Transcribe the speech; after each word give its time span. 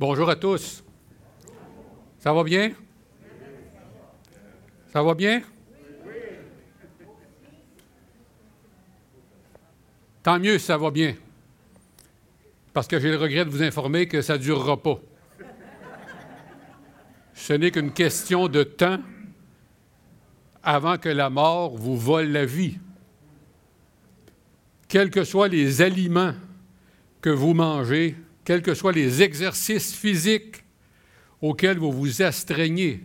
Bonjour 0.00 0.30
à 0.30 0.36
tous. 0.36 0.82
Ça 2.20 2.32
va 2.32 2.42
bien? 2.42 2.72
Ça 4.90 5.02
va 5.02 5.12
bien? 5.12 5.42
Tant 10.22 10.38
mieux 10.38 10.58
ça 10.58 10.78
va 10.78 10.90
bien. 10.90 11.16
Parce 12.72 12.88
que 12.88 12.98
j'ai 12.98 13.10
le 13.10 13.18
regret 13.18 13.44
de 13.44 13.50
vous 13.50 13.62
informer 13.62 14.08
que 14.08 14.22
ça 14.22 14.38
ne 14.38 14.42
durera 14.42 14.82
pas. 14.82 14.98
Ce 17.34 17.52
n'est 17.52 17.70
qu'une 17.70 17.92
question 17.92 18.48
de 18.48 18.62
temps 18.62 19.00
avant 20.62 20.96
que 20.96 21.10
la 21.10 21.28
mort 21.28 21.76
vous 21.76 21.98
vole 21.98 22.28
la 22.28 22.46
vie. 22.46 22.78
Quels 24.88 25.10
que 25.10 25.24
soient 25.24 25.48
les 25.48 25.82
aliments 25.82 26.32
que 27.20 27.28
vous 27.28 27.52
mangez, 27.52 28.16
quels 28.50 28.62
que 28.62 28.74
soient 28.74 28.90
les 28.90 29.22
exercices 29.22 29.94
physiques 29.94 30.64
auxquels 31.40 31.78
vous 31.78 31.92
vous 31.92 32.20
astreignez, 32.20 33.00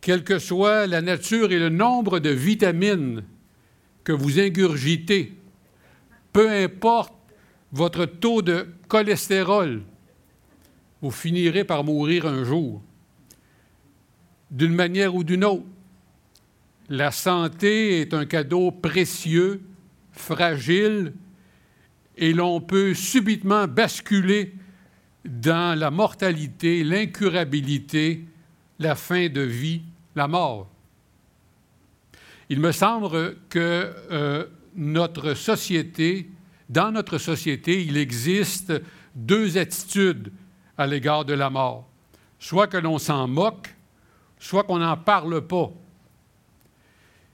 quelle 0.00 0.24
que 0.24 0.38
soit 0.38 0.86
la 0.86 1.02
nature 1.02 1.52
et 1.52 1.58
le 1.58 1.68
nombre 1.68 2.20
de 2.20 2.30
vitamines 2.30 3.22
que 4.02 4.12
vous 4.12 4.40
ingurgitez, 4.40 5.34
peu 6.32 6.48
importe 6.48 7.12
votre 7.70 8.06
taux 8.06 8.40
de 8.40 8.66
cholestérol, 8.88 9.82
vous 11.02 11.10
finirez 11.10 11.64
par 11.64 11.84
mourir 11.84 12.24
un 12.24 12.42
jour, 12.42 12.80
d'une 14.50 14.74
manière 14.74 15.14
ou 15.14 15.22
d'une 15.22 15.44
autre. 15.44 15.66
La 16.88 17.10
santé 17.10 18.00
est 18.00 18.14
un 18.14 18.24
cadeau 18.24 18.70
précieux, 18.70 19.60
fragile, 20.12 21.12
et 22.20 22.32
l'on 22.34 22.60
peut 22.60 22.94
subitement 22.94 23.66
basculer 23.66 24.54
dans 25.24 25.76
la 25.76 25.90
mortalité, 25.90 26.84
l'incurabilité, 26.84 28.26
la 28.78 28.94
fin 28.94 29.28
de 29.28 29.40
vie, 29.40 29.82
la 30.14 30.28
mort. 30.28 30.68
Il 32.50 32.60
me 32.60 32.72
semble 32.72 33.38
que 33.48 33.90
euh, 34.10 34.44
notre 34.76 35.32
société, 35.32 36.28
dans 36.68 36.92
notre 36.92 37.16
société, 37.16 37.82
il 37.82 37.96
existe 37.96 38.74
deux 39.14 39.56
attitudes 39.56 40.30
à 40.76 40.86
l'égard 40.86 41.24
de 41.24 41.32
la 41.32 41.48
mort. 41.48 41.88
Soit 42.38 42.66
que 42.66 42.76
l'on 42.76 42.98
s'en 42.98 43.26
moque, 43.28 43.74
soit 44.38 44.64
qu'on 44.64 44.78
n'en 44.78 44.96
parle 44.96 45.46
pas. 45.46 45.70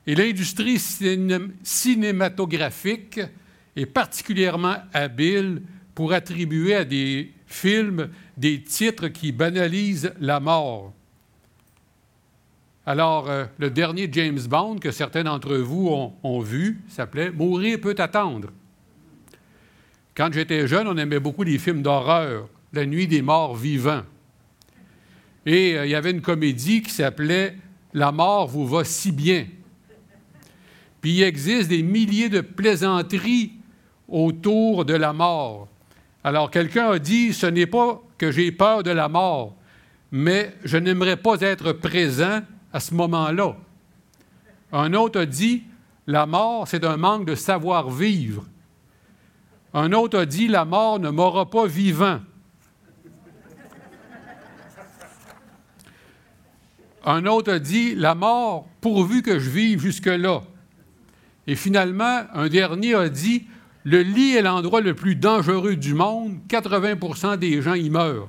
Et 0.06 0.14
l'industrie 0.14 0.78
cinématographique 0.78 3.20
est 3.76 3.86
particulièrement 3.86 4.76
habile 4.92 5.62
pour 5.94 6.12
attribuer 6.12 6.74
à 6.74 6.84
des 6.84 7.32
films 7.46 8.08
des 8.36 8.62
titres 8.62 9.08
qui 9.08 9.32
banalisent 9.32 10.12
la 10.20 10.40
mort. 10.40 10.92
Alors, 12.84 13.28
euh, 13.28 13.46
le 13.58 13.68
dernier 13.70 14.08
James 14.12 14.40
Bond 14.48 14.76
que 14.76 14.92
certains 14.92 15.24
d'entre 15.24 15.56
vous 15.56 16.12
ont, 16.22 16.40
vu 16.40 16.80
s'appelait 16.88 17.30
Mourir 17.30 17.80
peut 17.80 17.96
attendre. 17.98 18.50
Quand 20.14 20.32
j'étais 20.32 20.68
jeune, 20.68 20.86
on 20.86 20.96
aimait 20.96 21.18
beaucoup 21.18 21.42
les 21.42 21.58
films 21.58 21.82
d'horreur, 21.82 22.48
La 22.72 22.86
nuit 22.86 23.06
des 23.06 23.22
morts 23.22 23.56
vivants. 23.56 24.02
Et 25.44 25.76
euh, 25.76 25.86
il 25.86 25.90
y 25.90 25.94
avait 25.94 26.12
une 26.12 26.20
comédie 26.20 26.82
qui 26.82 26.90
s'appelait 26.90 27.56
La 27.92 28.12
mort 28.12 28.46
vous 28.46 28.66
va 28.66 28.84
si 28.84 29.10
bien. 29.10 29.46
Puis 31.00 31.12
il 31.12 31.22
existe 31.22 31.68
des 31.68 31.82
milliers 31.82 32.28
de 32.28 32.40
plaisanteries 32.40 33.55
autour 34.08 34.84
de 34.84 34.94
la 34.94 35.12
mort. 35.12 35.68
Alors 36.24 36.50
quelqu'un 36.50 36.90
a 36.90 36.98
dit, 36.98 37.32
ce 37.32 37.46
n'est 37.46 37.66
pas 37.66 38.02
que 38.18 38.30
j'ai 38.30 38.50
peur 38.52 38.82
de 38.82 38.90
la 38.90 39.08
mort, 39.08 39.54
mais 40.10 40.54
je 40.64 40.76
n'aimerais 40.76 41.16
pas 41.16 41.40
être 41.40 41.72
présent 41.72 42.40
à 42.72 42.80
ce 42.80 42.94
moment-là. 42.94 43.56
Un 44.72 44.92
autre 44.94 45.20
a 45.20 45.26
dit, 45.26 45.62
la 46.06 46.26
mort, 46.26 46.66
c'est 46.68 46.84
un 46.84 46.96
manque 46.96 47.26
de 47.26 47.34
savoir-vivre. 47.34 48.44
Un 49.74 49.92
autre 49.92 50.18
a 50.18 50.26
dit, 50.26 50.48
la 50.48 50.64
mort 50.64 50.98
ne 50.98 51.10
m'aura 51.10 51.50
pas 51.50 51.66
vivant. 51.66 52.20
Un 57.04 57.26
autre 57.26 57.52
a 57.52 57.58
dit, 57.58 57.94
la 57.94 58.14
mort, 58.14 58.66
pourvu 58.80 59.22
que 59.22 59.38
je 59.38 59.48
vive 59.48 59.80
jusque-là. 59.80 60.42
Et 61.46 61.54
finalement, 61.54 62.22
un 62.34 62.48
dernier 62.48 62.94
a 62.94 63.08
dit, 63.08 63.46
le 63.86 64.02
lit 64.02 64.34
est 64.34 64.42
l'endroit 64.42 64.80
le 64.80 64.94
plus 64.94 65.14
dangereux 65.14 65.76
du 65.76 65.94
monde, 65.94 66.40
80% 66.48 67.36
des 67.36 67.62
gens 67.62 67.74
y 67.74 67.88
meurent. 67.88 68.28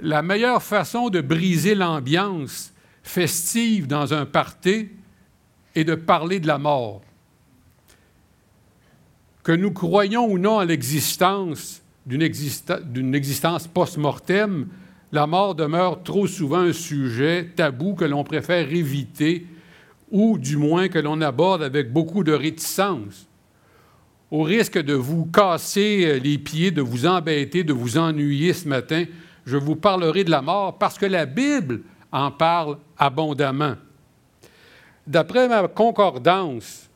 La 0.00 0.22
meilleure 0.22 0.62
façon 0.62 1.10
de 1.10 1.20
briser 1.20 1.74
l'ambiance 1.74 2.72
festive 3.02 3.88
dans 3.88 4.14
un 4.14 4.26
party 4.26 4.90
est 5.74 5.82
de 5.82 5.96
parler 5.96 6.38
de 6.38 6.46
la 6.46 6.58
mort. 6.58 7.02
Que 9.42 9.50
nous 9.50 9.72
croyons 9.72 10.26
ou 10.26 10.38
non 10.38 10.60
à 10.60 10.64
l'existence 10.64 11.82
d'une 12.06 12.22
existence 12.22 13.66
post-mortem, 13.66 14.68
la 15.10 15.26
mort 15.26 15.56
demeure 15.56 16.04
trop 16.04 16.28
souvent 16.28 16.60
un 16.60 16.72
sujet 16.72 17.50
tabou 17.56 17.94
que 17.94 18.04
l'on 18.04 18.22
préfère 18.22 18.72
éviter 18.72 19.48
ou 20.10 20.38
du 20.38 20.56
moins 20.56 20.88
que 20.88 20.98
l'on 20.98 21.20
aborde 21.20 21.62
avec 21.62 21.92
beaucoup 21.92 22.24
de 22.24 22.32
réticence, 22.32 23.26
au 24.30 24.42
risque 24.42 24.78
de 24.78 24.94
vous 24.94 25.26
casser 25.26 26.04
euh, 26.06 26.18
les 26.18 26.38
pieds, 26.38 26.70
de 26.70 26.82
vous 26.82 27.06
embêter, 27.06 27.64
de 27.64 27.72
vous 27.72 27.96
ennuyer 27.96 28.52
ce 28.52 28.68
matin, 28.68 29.04
je 29.44 29.56
vous 29.56 29.76
parlerai 29.76 30.24
de 30.24 30.30
la 30.30 30.42
mort 30.42 30.78
parce 30.78 30.98
que 30.98 31.06
la 31.06 31.26
Bible 31.26 31.82
en 32.10 32.30
parle 32.30 32.78
abondamment. 32.98 33.74
D'après 35.06 35.48
ma 35.48 35.68
concordance, 35.68 36.88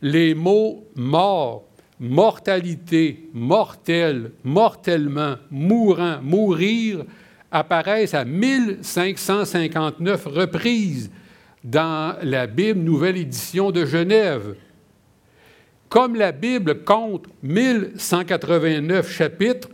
les 0.00 0.34
mots 0.34 0.84
mort, 0.94 1.64
mortalité, 2.00 3.28
mortel, 3.34 4.32
mortellement, 4.44 5.34
mourant, 5.50 6.20
mourir 6.22 7.04
apparaissent 7.50 8.14
à 8.14 8.24
1559 8.24 10.26
reprises 10.26 11.10
dans 11.66 12.16
la 12.22 12.46
Bible 12.46 12.78
Nouvelle 12.80 13.16
Édition 13.16 13.72
de 13.72 13.84
Genève. 13.84 14.54
Comme 15.88 16.14
la 16.14 16.30
Bible 16.30 16.84
compte 16.84 17.26
1189 17.42 19.10
chapitres, 19.10 19.68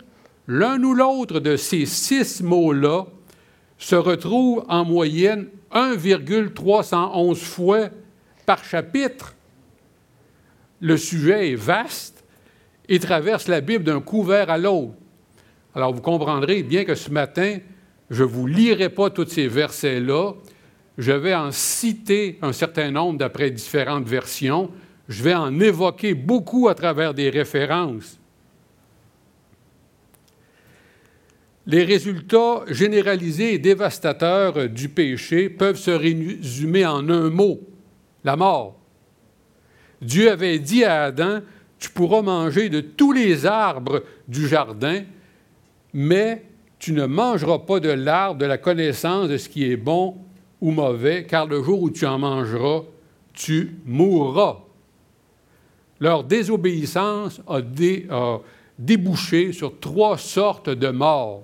l'un 0.48 0.82
ou 0.82 0.94
l'autre 0.94 1.38
de 1.38 1.56
ces 1.56 1.84
six 1.84 2.42
mots-là 2.42 3.04
se 3.76 3.94
retrouve 3.94 4.64
en 4.68 4.86
moyenne 4.86 5.48
1,311 5.70 7.38
fois 7.38 7.90
par 8.46 8.64
chapitre. 8.64 9.34
Le 10.80 10.96
sujet 10.96 11.52
est 11.52 11.56
vaste 11.56 12.24
et 12.88 13.00
traverse 13.00 13.48
la 13.48 13.60
Bible 13.60 13.84
d'un 13.84 14.00
couvert 14.00 14.48
à 14.48 14.56
l'autre. 14.56 14.94
Alors 15.74 15.92
vous 15.92 16.00
comprendrez 16.00 16.62
bien 16.62 16.86
que 16.86 16.94
ce 16.94 17.10
matin, 17.10 17.58
je 18.08 18.22
ne 18.22 18.28
vous 18.28 18.46
lirai 18.46 18.88
pas 18.88 19.10
tous 19.10 19.28
ces 19.28 19.46
versets-là, 19.46 20.32
je 20.98 21.12
vais 21.12 21.34
en 21.34 21.50
citer 21.50 22.38
un 22.42 22.52
certain 22.52 22.90
nombre 22.90 23.18
d'après 23.18 23.50
différentes 23.50 24.06
versions. 24.06 24.70
Je 25.08 25.22
vais 25.22 25.34
en 25.34 25.58
évoquer 25.58 26.14
beaucoup 26.14 26.68
à 26.68 26.74
travers 26.74 27.14
des 27.14 27.30
références. 27.30 28.18
Les 31.66 31.84
résultats 31.84 32.64
généralisés 32.68 33.54
et 33.54 33.58
dévastateurs 33.58 34.68
du 34.68 34.88
péché 34.88 35.48
peuvent 35.48 35.78
se 35.78 35.92
résumer 35.92 36.84
en 36.84 37.08
un 37.08 37.30
mot, 37.30 37.60
la 38.24 38.36
mort. 38.36 38.76
Dieu 40.00 40.30
avait 40.30 40.58
dit 40.58 40.84
à 40.84 41.04
Adam, 41.04 41.40
tu 41.78 41.90
pourras 41.90 42.22
manger 42.22 42.68
de 42.68 42.80
tous 42.80 43.12
les 43.12 43.46
arbres 43.46 44.02
du 44.26 44.48
jardin, 44.48 45.02
mais 45.92 46.44
tu 46.80 46.92
ne 46.92 47.06
mangeras 47.06 47.60
pas 47.60 47.78
de 47.78 47.90
l'arbre 47.90 48.40
de 48.40 48.46
la 48.46 48.58
connaissance 48.58 49.28
de 49.28 49.36
ce 49.36 49.48
qui 49.48 49.70
est 49.70 49.76
bon 49.76 50.16
ou 50.62 50.70
mauvais, 50.70 51.26
car 51.26 51.46
le 51.46 51.60
jour 51.60 51.82
où 51.82 51.90
tu 51.90 52.06
en 52.06 52.20
mangeras, 52.20 52.82
tu 53.34 53.76
mourras. 53.84 54.60
Leur 55.98 56.22
désobéissance 56.22 57.42
a, 57.48 57.60
débouché 58.78 59.52
sur 59.52 59.78
trois 59.80 60.16
sortes 60.16 60.70
de 60.70 60.88
morts. 60.88 61.42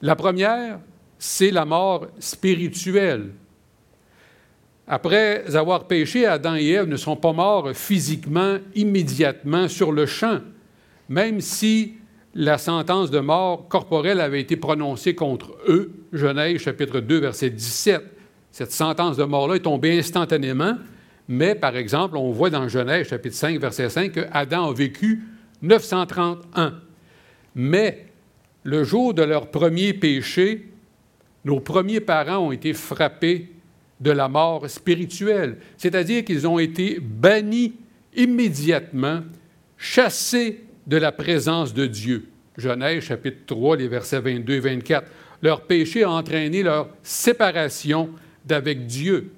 La 0.00 0.14
première, 0.14 0.78
c'est 1.18 1.50
la 1.50 1.64
mort 1.64 2.06
spirituelle. 2.20 3.32
Après 4.86 5.56
avoir 5.56 5.88
péché, 5.88 6.24
Adam 6.24 6.54
et 6.54 6.68
Ève 6.68 6.86
ne 6.86 6.96
sont 6.96 7.16
pas 7.16 7.32
morts 7.32 7.70
physiquement, 7.74 8.58
immédiatement, 8.76 9.66
sur 9.66 9.90
le 9.90 10.06
champ, 10.06 10.38
même 11.08 11.40
si 11.40 11.94
la 12.38 12.58
sentence 12.58 13.10
de 13.10 13.18
mort 13.18 13.66
corporelle 13.66 14.20
avait 14.20 14.42
été 14.42 14.56
prononcée 14.56 15.14
contre 15.14 15.56
eux, 15.68 15.90
Genèse 16.12 16.58
chapitre 16.58 17.00
2, 17.00 17.18
verset 17.18 17.48
17. 17.48 18.02
Cette 18.52 18.72
sentence 18.72 19.16
de 19.16 19.24
mort-là 19.24 19.56
est 19.56 19.60
tombée 19.60 19.98
instantanément, 19.98 20.76
mais 21.28 21.54
par 21.54 21.76
exemple, 21.76 22.18
on 22.18 22.32
voit 22.32 22.50
dans 22.50 22.68
Genèse 22.68 23.08
chapitre 23.08 23.34
5, 23.34 23.58
verset 23.58 23.88
5, 23.88 24.12
que 24.12 24.20
Adam 24.32 24.68
a 24.68 24.74
vécu 24.74 25.22
930 25.62 26.58
ans. 26.58 26.72
Mais 27.54 28.06
le 28.64 28.84
jour 28.84 29.14
de 29.14 29.22
leur 29.22 29.50
premier 29.50 29.94
péché, 29.94 30.68
nos 31.46 31.60
premiers 31.60 32.00
parents 32.00 32.48
ont 32.48 32.52
été 32.52 32.74
frappés 32.74 33.50
de 33.98 34.10
la 34.10 34.28
mort 34.28 34.68
spirituelle, 34.68 35.56
c'est-à-dire 35.78 36.22
qu'ils 36.22 36.46
ont 36.46 36.58
été 36.58 37.00
bannis 37.00 37.76
immédiatement, 38.14 39.22
chassés 39.78 40.65
de 40.86 40.96
la 40.96 41.12
présence 41.12 41.74
de 41.74 41.86
Dieu. 41.86 42.28
Genèse 42.56 43.04
chapitre 43.04 43.38
3, 43.46 43.76
les 43.76 43.88
versets 43.88 44.20
22 44.20 44.54
et 44.54 44.60
24. 44.60 45.06
Leur 45.42 45.62
péché 45.62 46.04
a 46.04 46.10
entraîné 46.10 46.62
leur 46.62 46.88
séparation 47.02 48.10
d'avec 48.44 48.86
Dieu. 48.86 49.32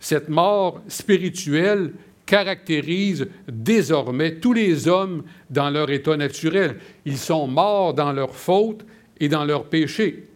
Cette 0.00 0.28
mort 0.28 0.82
spirituelle 0.88 1.92
caractérise 2.24 3.28
désormais 3.48 4.36
tous 4.36 4.52
les 4.52 4.88
hommes 4.88 5.22
dans 5.48 5.70
leur 5.70 5.90
état 5.90 6.16
naturel. 6.16 6.76
Ils 7.04 7.18
sont 7.18 7.46
morts 7.46 7.94
dans 7.94 8.12
leurs 8.12 8.34
fautes 8.34 8.84
et 9.20 9.28
dans 9.28 9.44
leurs 9.44 9.66
péchés. 9.66 10.28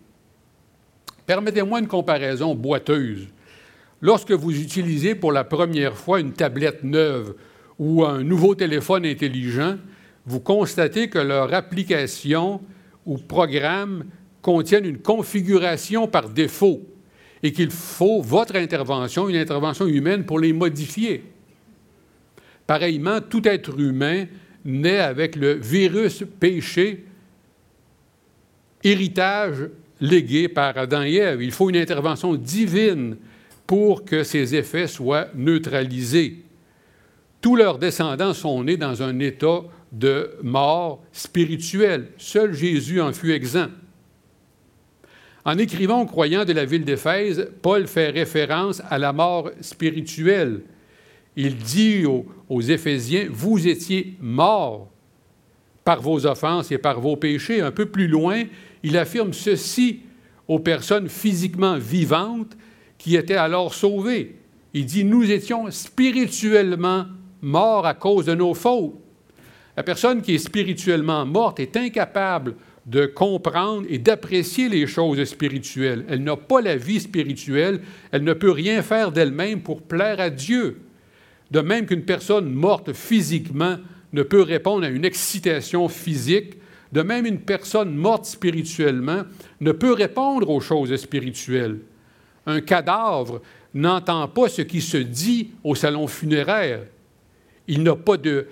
Permettez-moi 1.27 1.81
une 1.81 1.89
comparaison 1.89 2.55
boiteuse. 2.55 3.27
Lorsque 4.01 4.33
vous 4.33 4.59
utilisez 4.59 5.15
pour 5.15 5.33
la 5.33 5.45
première 5.45 5.97
fois 5.97 6.21
une 6.21 6.33
tablette 6.33 6.85
neuve 6.85 7.35
ou 7.79 8.05
un 8.05 8.23
nouveau 8.23 8.55
téléphone 8.55 9.05
intelligent, 9.05 9.77
vous 10.27 10.41
constatez 10.41 11.09
que 11.09 11.19
leur 11.19 11.53
application 11.55 12.61
ou 13.07 13.17
programme 13.19 14.05
contiennent 14.43 14.85
une 14.85 14.99
configuration 14.99 16.07
par 16.07 16.29
défaut 16.29 16.83
et 17.43 17.53
qu'il 17.53 17.71
faut 17.71 18.21
votre 18.21 18.57
intervention, 18.57 19.29
une 19.29 19.37
intervention 19.37 19.87
humaine 19.87 20.25
pour 20.25 20.39
les 20.39 20.53
modifier. 20.53 21.25
Pareillement, 22.67 23.21
tout 23.21 23.47
être 23.49 23.79
humain 23.79 24.27
naît 24.65 24.99
avec 25.01 25.37
le 25.37 25.55
virus 25.55 26.25
péché, 26.39 27.05
héritage 28.85 29.69
légué 30.01 30.49
par 30.49 30.77
Adam 30.77 31.03
et 31.03 31.15
Ève. 31.15 31.43
Il 31.43 31.53
faut 31.53 31.71
une 31.71 31.77
intervention 31.77 32.35
divine 32.35 33.17
pour 33.67 34.05
que 34.05 34.23
ces 34.23 34.55
effets 34.55 34.87
soient 34.87 35.29
neutralisés. 35.35 36.43
Tous 37.41 37.57
leurs 37.57 37.79
descendants 37.79 38.35
sont 38.35 38.65
nés 38.65 38.77
dans 38.77 39.03
un 39.03 39.19
état 39.19 39.63
de 39.93 40.31
mort 40.43 41.03
spirituelle. 41.13 42.09
Seul 42.19 42.53
Jésus 42.53 43.01
en 43.01 43.13
fut 43.13 43.33
exempt. 43.33 43.71
En 45.45 45.57
écrivant 45.59 46.03
aux 46.03 46.07
croyants 46.07 46.45
de 46.45 46.53
la 46.53 46.65
ville 46.65 46.85
d'Éphèse, 46.85 47.51
Paul 47.63 47.87
fait 47.87 48.11
référence 48.11 48.83
à 48.89 48.99
la 48.99 49.13
mort 49.13 49.51
spirituelle. 49.61 50.63
Il 51.35 51.57
dit 51.57 52.05
aux, 52.05 52.27
aux, 52.49 52.61
Éphésiens, 52.61 53.29
vous 53.31 53.67
étiez 53.67 54.17
morts 54.21 54.91
par 55.85 56.03
vos 56.03 56.27
offenses 56.27 56.71
et 56.71 56.79
par 56.79 57.01
vos 57.01 57.17
péchés. 57.17 57.63
Un 57.63 57.71
peu 57.71 57.87
plus 57.87 58.07
loin, 58.07 58.45
il 58.83 58.99
affirme 58.99 59.33
ceci 59.33 60.01
aux 60.47 60.59
personnes 60.59 61.09
physiquement 61.09 61.79
vivantes 61.79 62.57
qui 62.99 63.17
étaient 63.17 63.35
alors 63.35 63.73
sauvées. 63.73 64.37
Il 64.75 64.85
dit, 64.85 65.05
nous 65.05 65.31
étions 65.31 65.71
spirituellement 65.71 67.07
morts 67.41 67.87
à 67.87 67.95
cause 67.95 68.27
de 68.27 68.35
nos 68.35 68.55
fautes. 68.55 68.95
La 69.81 69.85
personne 69.85 70.21
qui 70.21 70.35
est 70.35 70.39
spirituellement 70.39 71.25
morte 71.25 71.59
est 71.59 71.75
incapable 71.75 72.55
de 72.85 73.07
comprendre 73.07 73.87
et 73.89 73.97
d'apprécier 73.97 74.69
les 74.69 74.87
choses 74.87 75.25
spirituelles. 75.25 76.05
Elle 76.07 76.23
n'a 76.23 76.37
pas 76.37 76.61
la 76.61 76.77
vie 76.77 77.01
spirituelle, 77.01 77.81
elle 78.13 78.23
ne 78.23 78.35
peut 78.35 78.51
rien 78.51 78.83
faire 78.83 79.11
d'elle-même 79.11 79.63
pour 79.63 79.81
plaire 79.81 80.21
à 80.21 80.29
Dieu. 80.29 80.83
De 81.51 81.61
même 81.61 81.87
qu'une 81.87 82.05
personne 82.05 82.53
morte 82.53 82.93
physiquement 82.93 83.79
ne 84.13 84.23
peut 84.23 84.43
répondre 84.43 84.85
à 84.85 84.91
une 84.91 85.07
excitation 85.07 85.89
physique, 85.89 86.59
de 86.93 87.01
même 87.01 87.25
une 87.25 87.41
personne 87.41 87.95
morte 87.95 88.27
spirituellement 88.27 89.23
ne 89.63 89.73
peut 89.73 89.95
répondre 89.95 90.51
aux 90.51 90.61
choses 90.61 90.95
spirituelles. 90.97 91.79
Un 92.45 92.61
cadavre 92.61 93.41
n'entend 93.73 94.29
pas 94.29 94.51
ce 94.51 94.61
qui 94.61 94.83
se 94.83 94.99
dit 94.99 95.53
au 95.65 95.75
salon 95.75 96.07
funéraire. 96.07 96.81
Il 97.67 97.83
n'a 97.83 97.97
pas 97.97 98.19
de, 98.19 98.47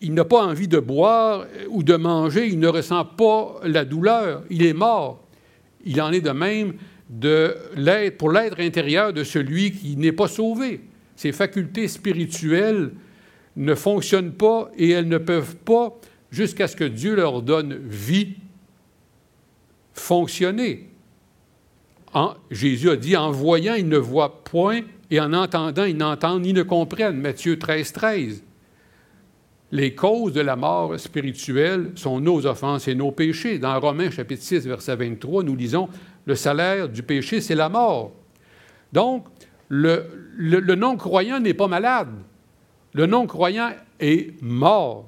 il 0.00 0.14
n'a 0.14 0.24
pas 0.24 0.46
envie 0.46 0.68
de 0.68 0.78
boire 0.78 1.46
ou 1.70 1.82
de 1.82 1.96
manger, 1.96 2.46
il 2.46 2.58
ne 2.58 2.68
ressent 2.68 3.04
pas 3.04 3.60
la 3.64 3.84
douleur, 3.84 4.42
il 4.50 4.64
est 4.64 4.74
mort. 4.74 5.24
Il 5.84 6.00
en 6.00 6.12
est 6.12 6.20
de 6.20 6.30
même 6.30 6.74
de 7.08 7.56
pour 8.18 8.30
l'être 8.30 8.60
intérieur 8.60 9.12
de 9.12 9.24
celui 9.24 9.72
qui 9.72 9.96
n'est 9.96 10.12
pas 10.12 10.28
sauvé. 10.28 10.80
Ses 11.16 11.32
facultés 11.32 11.88
spirituelles 11.88 12.92
ne 13.56 13.74
fonctionnent 13.74 14.32
pas 14.32 14.70
et 14.76 14.90
elles 14.90 15.08
ne 15.08 15.18
peuvent 15.18 15.56
pas, 15.56 15.98
jusqu'à 16.30 16.68
ce 16.68 16.76
que 16.76 16.84
Dieu 16.84 17.16
leur 17.16 17.42
donne 17.42 17.78
vie, 17.88 18.36
fonctionner. 19.94 20.88
Jésus 22.50 22.90
a 22.90 22.96
dit, 22.96 23.16
en 23.16 23.30
voyant, 23.30 23.74
ils 23.74 23.88
ne 23.88 23.98
voient 23.98 24.42
point, 24.44 24.82
et 25.10 25.20
en 25.20 25.32
entendant, 25.32 25.84
ils 25.84 25.96
n'entendent 25.96 26.42
ni 26.42 26.52
ne 26.52 26.62
comprennent. 26.62 27.20
Matthieu 27.20 27.58
13, 27.58 27.92
13 27.92 28.42
les 29.70 29.94
causes 29.94 30.32
de 30.32 30.40
la 30.40 30.56
mort 30.56 30.98
spirituelle 30.98 31.92
sont 31.94 32.20
nos 32.20 32.46
offenses 32.46 32.88
et 32.88 32.94
nos 32.94 33.12
péchés. 33.12 33.58
Dans 33.58 33.78
Romains 33.78 34.10
chapitre 34.10 34.42
6, 34.42 34.66
verset 34.66 34.96
23, 34.96 35.42
nous 35.42 35.56
lisons, 35.56 35.88
le 36.24 36.34
salaire 36.34 36.88
du 36.88 37.02
péché, 37.02 37.40
c'est 37.40 37.54
la 37.54 37.68
mort. 37.68 38.12
Donc, 38.92 39.26
le, 39.68 40.06
le 40.38 40.74
non-croyant 40.74 41.40
n'est 41.40 41.54
pas 41.54 41.68
malade. 41.68 42.08
Le 42.94 43.06
non-croyant 43.06 43.70
est 44.00 44.40
mort. 44.42 45.06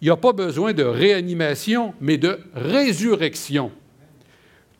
Il 0.00 0.06
n'y 0.06 0.10
a 0.10 0.16
pas 0.16 0.32
besoin 0.32 0.72
de 0.72 0.82
réanimation, 0.82 1.94
mais 2.00 2.16
de 2.16 2.38
résurrection. 2.54 3.70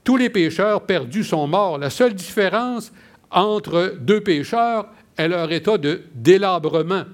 Tous 0.03 0.17
les 0.17 0.31
pécheurs 0.31 0.83
perdus 0.83 1.25
sont 1.25 1.47
morts. 1.47 1.79
La 1.79 1.91
seule 1.91 2.15
différence 2.15 2.93
entre 3.31 3.97
deux 4.00 4.21
pécheurs 4.21 4.87
est 5.17 5.29
leur 5.29 5.50
état 5.53 5.79
de 5.79 6.03
délabrement 6.15 7.05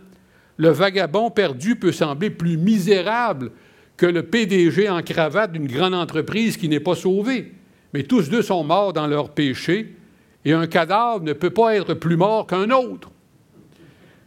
le 0.61 0.69
vagabond 0.69 1.31
perdu 1.31 1.75
peut 1.75 1.91
sembler 1.91 2.29
plus 2.29 2.59
misérable 2.59 3.51
que 3.97 4.05
le 4.05 4.25
PDG 4.25 4.91
en 4.91 5.01
cravate 5.01 5.53
d'une 5.53 5.67
grande 5.67 5.95
entreprise 5.95 6.59
qui 6.59 6.69
n'est 6.69 6.81
pas 6.81 6.95
sauvé. 6.95 7.55
Mais 7.95 8.03
tous 8.03 8.29
deux 8.29 8.43
sont 8.43 8.63
morts 8.63 8.93
dans 8.93 9.07
leur 9.07 9.31
péché, 9.31 9.97
et 10.45 10.53
un 10.53 10.67
cadavre 10.67 11.25
ne 11.25 11.33
peut 11.33 11.49
pas 11.49 11.77
être 11.77 11.95
plus 11.95 12.19
mort 12.19 12.47
qu'un 12.47 12.71
autre. 12.73 13.11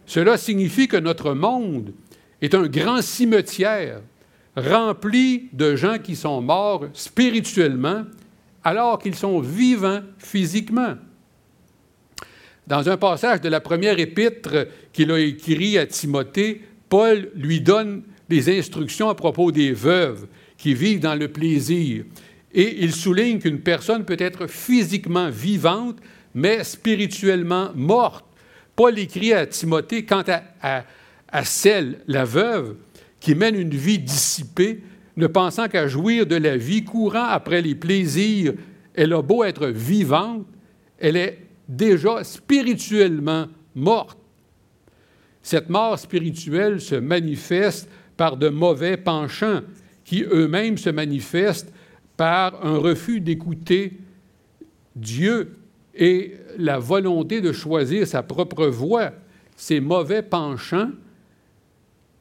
Cela 0.08 0.38
signifie 0.38 0.88
que 0.88 0.98
notre 0.98 1.36
monde 1.36 1.94
est 2.42 2.56
un 2.56 2.66
grand 2.66 3.04
cimetière 3.04 4.02
rempli 4.58 5.50
de 5.54 5.76
gens 5.76 6.00
qui 6.00 6.16
sont 6.16 6.42
morts 6.42 6.88
spirituellement 6.94 8.06
alors 8.64 8.98
qu'ils 8.98 9.16
sont 9.16 9.40
vivants 9.40 10.02
physiquement. 10.18 10.96
Dans 12.68 12.88
un 12.90 12.98
passage 12.98 13.42
de 13.42 13.50
la 13.50 13.60
première 13.60 14.00
épître 14.00 14.68
qu'il 14.94 15.12
a 15.12 15.20
écrit 15.20 15.78
à 15.78 15.86
Timothée, 15.86 16.62
Paul 16.88 17.30
lui 17.36 17.60
donne 17.60 18.04
des 18.30 18.58
instructions 18.58 19.10
à 19.10 19.16
propos 19.16 19.52
des 19.52 19.74
veuves 19.74 20.28
qui 20.58 20.74
vivent 20.74 21.02
dans 21.02 21.16
le 21.16 21.28
plaisir. 21.28 22.06
Et 22.54 22.84
il 22.84 22.94
souligne 22.94 23.40
qu'une 23.40 23.60
personne 23.60 24.06
peut 24.06 24.18
être 24.20 24.48
physiquement 24.48 25.30
vivante, 25.30 25.98
mais 26.34 26.64
spirituellement 26.64 27.72
morte. 27.76 28.26
Paul 28.76 28.98
écrit 28.98 29.34
à 29.34 29.46
Timothée 29.46 30.06
quant 30.06 30.24
à, 30.62 30.86
à 31.28 31.46
celle, 31.46 32.00
la 32.08 32.26
veuve, 32.26 32.76
qui 33.20 33.36
mène 33.36 33.56
une 33.56 33.76
vie 33.76 34.00
dissipée, 34.00 34.82
ne 35.18 35.28
pensant 35.28 35.68
qu'à 35.68 35.88
jouir 35.88 36.26
de 36.26 36.36
la 36.36 36.58
vie, 36.58 36.84
courant 36.84 37.26
après 37.26 37.62
les 37.62 37.76
plaisirs. 37.76 38.54
Elle 38.96 39.14
a 39.14 39.22
beau 39.22 39.44
être 39.44 39.68
vivante, 39.68 40.46
elle 41.00 41.18
est 41.18 41.40
déjà 41.76 42.24
spirituellement 42.24 43.48
morte. 43.76 44.18
Cette 45.42 45.70
mort 45.70 46.00
spirituelle 46.00 46.80
se 46.80 46.96
manifeste 46.96 47.90
par 48.16 48.38
de 48.38 48.50
mauvais 48.50 48.98
penchants 48.98 49.62
qui 50.06 50.24
eux-mêmes 50.24 50.78
se 50.78 50.90
manifestent 50.90 51.74
par 52.16 52.66
un 52.66 52.78
refus 52.78 53.20
d'écouter 53.20 53.98
Dieu 54.96 55.56
et 55.96 56.36
la 56.58 56.78
volonté 56.78 57.42
de 57.42 57.52
choisir 57.52 58.08
sa 58.08 58.24
propre 58.24 58.68
voie. 58.68 59.12
Ces 59.56 59.80
mauvais 59.80 60.22
penchants 60.22 60.92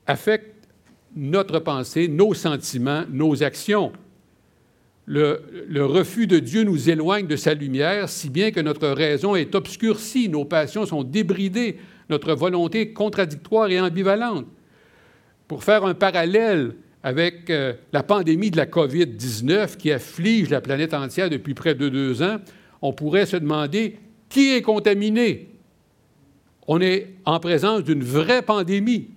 affectent 0.07 0.69
notre 1.15 1.59
pensée, 1.59 2.09
nos 2.09 2.35
sentiments, 2.35 3.05
nos 3.11 3.43
actions 3.43 3.93
le, 5.07 5.85
refus 5.85 6.27
de 6.27 6.39
Dieu 6.39 6.63
nous 6.63 6.89
éloigne 6.89 7.27
de 7.27 7.37
sa 7.37 7.55
lumière, 7.55 8.09
si 8.09 8.31
bien 8.31 8.51
que 8.51 8.61
notre 8.61 8.89
raison 8.89 9.35
est 9.35 9.55
obscurcie, 9.55 10.29
nos 10.29 10.45
passions 10.45 10.87
sont 10.87 11.03
débridées, 11.03 11.79
notre 12.09 12.35
volonté 12.35 12.93
contradictoire 12.93 13.69
et 13.71 13.81
ambivalente. 13.81 14.47
Pour 15.49 15.65
faire 15.65 15.85
un 15.85 15.95
parallèle 15.95 16.75
avec 17.03 17.51
euh, 17.51 17.75
la 17.93 18.03
pandémie 18.03 18.51
de 18.51 18.57
la 18.57 18.67
COVID-19 18.67 19.77
qui 19.77 19.91
afflige 19.91 20.51
la 20.51 20.61
planète 20.61 20.95
entière 20.95 21.31
depuis 21.31 21.55
près 21.55 21.75
de 21.75 21.89
deux 21.89 22.23
ans, 22.23 22.39
on 22.81 22.93
pourrait 22.93 23.27
se 23.27 23.37
demander 23.37 23.99
qui 24.29 24.55
est 24.55 24.63
contaminé? 24.63 25.49
On 26.69 26.81
est 26.81 27.17
en 27.25 27.41
présence 27.41 27.83
d'une 27.83 28.05
vraie 28.05 28.43
pandémie, 28.43 29.09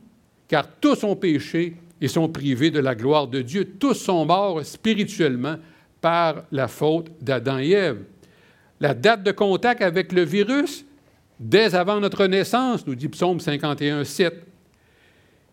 car 0.47 0.67
tous 0.67 1.03
ont 1.03 1.15
péché 1.15 1.75
et 2.01 2.07
sont 2.07 2.27
privés 2.27 2.71
de 2.71 2.79
la 2.79 2.95
gloire 2.95 3.27
de 3.27 3.41
Dieu. 3.41 3.65
Tous 3.79 3.93
sont 3.93 4.25
morts 4.25 4.65
spirituellement 4.65 5.57
par 6.05 6.43
la 6.51 6.67
faute 6.67 7.07
d'Adam 7.19 7.57
et 7.57 7.71
Ève. 7.71 8.03
La 8.79 8.93
date 8.93 9.23
de 9.23 9.31
contact 9.31 9.81
avec 9.81 10.11
le 10.11 10.21
virus, 10.21 10.85
dès 11.39 11.73
avant 11.73 11.99
notre 11.99 12.27
naissance, 12.27 12.85
nous 12.85 12.93
dit 12.93 13.07
Psaume 13.07 13.39
51, 13.39 14.03
7. 14.03 14.45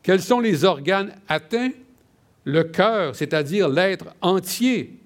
Quels 0.03 0.21
sont 0.21 0.41
les 0.41 0.67
organes 0.67 1.15
atteints? 1.27 1.71
Le 2.45 2.65
cœur, 2.65 3.17
c'est-à-dire 3.17 3.71
l'être 3.71 4.15
entier. 4.21 5.01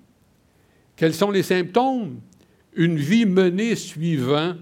Quels 0.96 1.14
sont 1.14 1.30
les 1.30 1.44
symptômes? 1.44 2.18
Une 2.74 2.96
vie 2.96 3.24
menée 3.24 3.76
suivant 3.76 4.54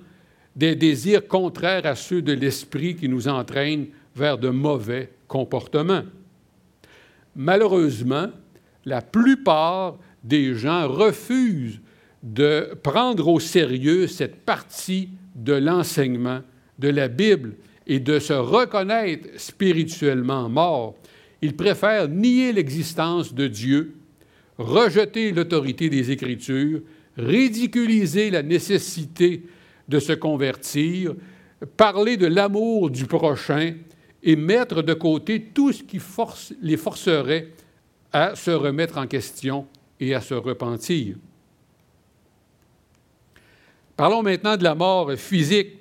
des 0.54 0.76
désirs 0.76 1.26
contraires 1.26 1.86
à 1.86 1.94
ceux 1.94 2.20
de 2.20 2.34
l'esprit 2.34 2.94
qui 2.94 3.08
nous 3.08 3.26
entraînent 3.26 3.86
vers 4.14 4.36
de 4.36 4.50
mauvais 4.50 5.08
comportements. 5.28 6.04
Malheureusement, 7.34 8.26
la 8.84 9.00
plupart 9.00 9.96
des 10.24 10.54
gens 10.54 10.88
refusent 10.88 11.80
de 12.22 12.74
prendre 12.82 13.28
au 13.28 13.38
sérieux 13.38 14.06
cette 14.06 14.36
partie 14.36 15.10
de 15.34 15.52
l'enseignement 15.52 16.40
de 16.78 16.88
la 16.88 17.08
Bible 17.08 17.56
et 17.86 18.00
de 18.00 18.18
se 18.18 18.32
reconnaître 18.32 19.28
spirituellement 19.36 20.48
mort. 20.48 20.94
Ils 21.42 21.54
préfèrent 21.54 22.08
nier 22.08 22.52
l'existence 22.52 23.34
de 23.34 23.46
Dieu, 23.46 23.94
rejeter 24.56 25.32
l'autorité 25.32 25.90
des 25.90 26.10
Écritures, 26.10 26.80
ridiculiser 27.18 28.30
la 28.30 28.42
nécessité 28.42 29.42
de 29.86 29.98
se 29.98 30.12
convertir, 30.14 31.14
parler 31.76 32.16
de 32.16 32.26
l'amour 32.26 32.90
du 32.90 33.04
prochain 33.04 33.74
et 34.22 34.36
mettre 34.36 34.80
de 34.80 34.94
côté 34.94 35.50
tout 35.52 35.72
ce 35.72 35.82
qui 35.82 36.00
les 36.62 36.78
forcerait 36.78 37.48
à 38.10 38.34
se 38.34 38.50
remettre 38.50 38.96
en 38.96 39.06
question 39.06 39.66
et 40.00 40.14
à 40.14 40.20
se 40.20 40.34
repentir. 40.34 41.16
Parlons 43.96 44.22
maintenant 44.22 44.56
de 44.56 44.64
la 44.64 44.74
mort 44.74 45.12
physique, 45.12 45.78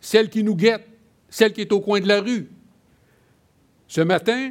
celle 0.00 0.28
qui 0.28 0.44
nous 0.44 0.54
guette, 0.54 0.86
celle 1.28 1.52
qui 1.52 1.62
est 1.62 1.72
au 1.72 1.80
coin 1.80 2.00
de 2.00 2.08
la 2.08 2.20
rue. 2.20 2.48
Ce 3.88 4.00
matin, 4.00 4.50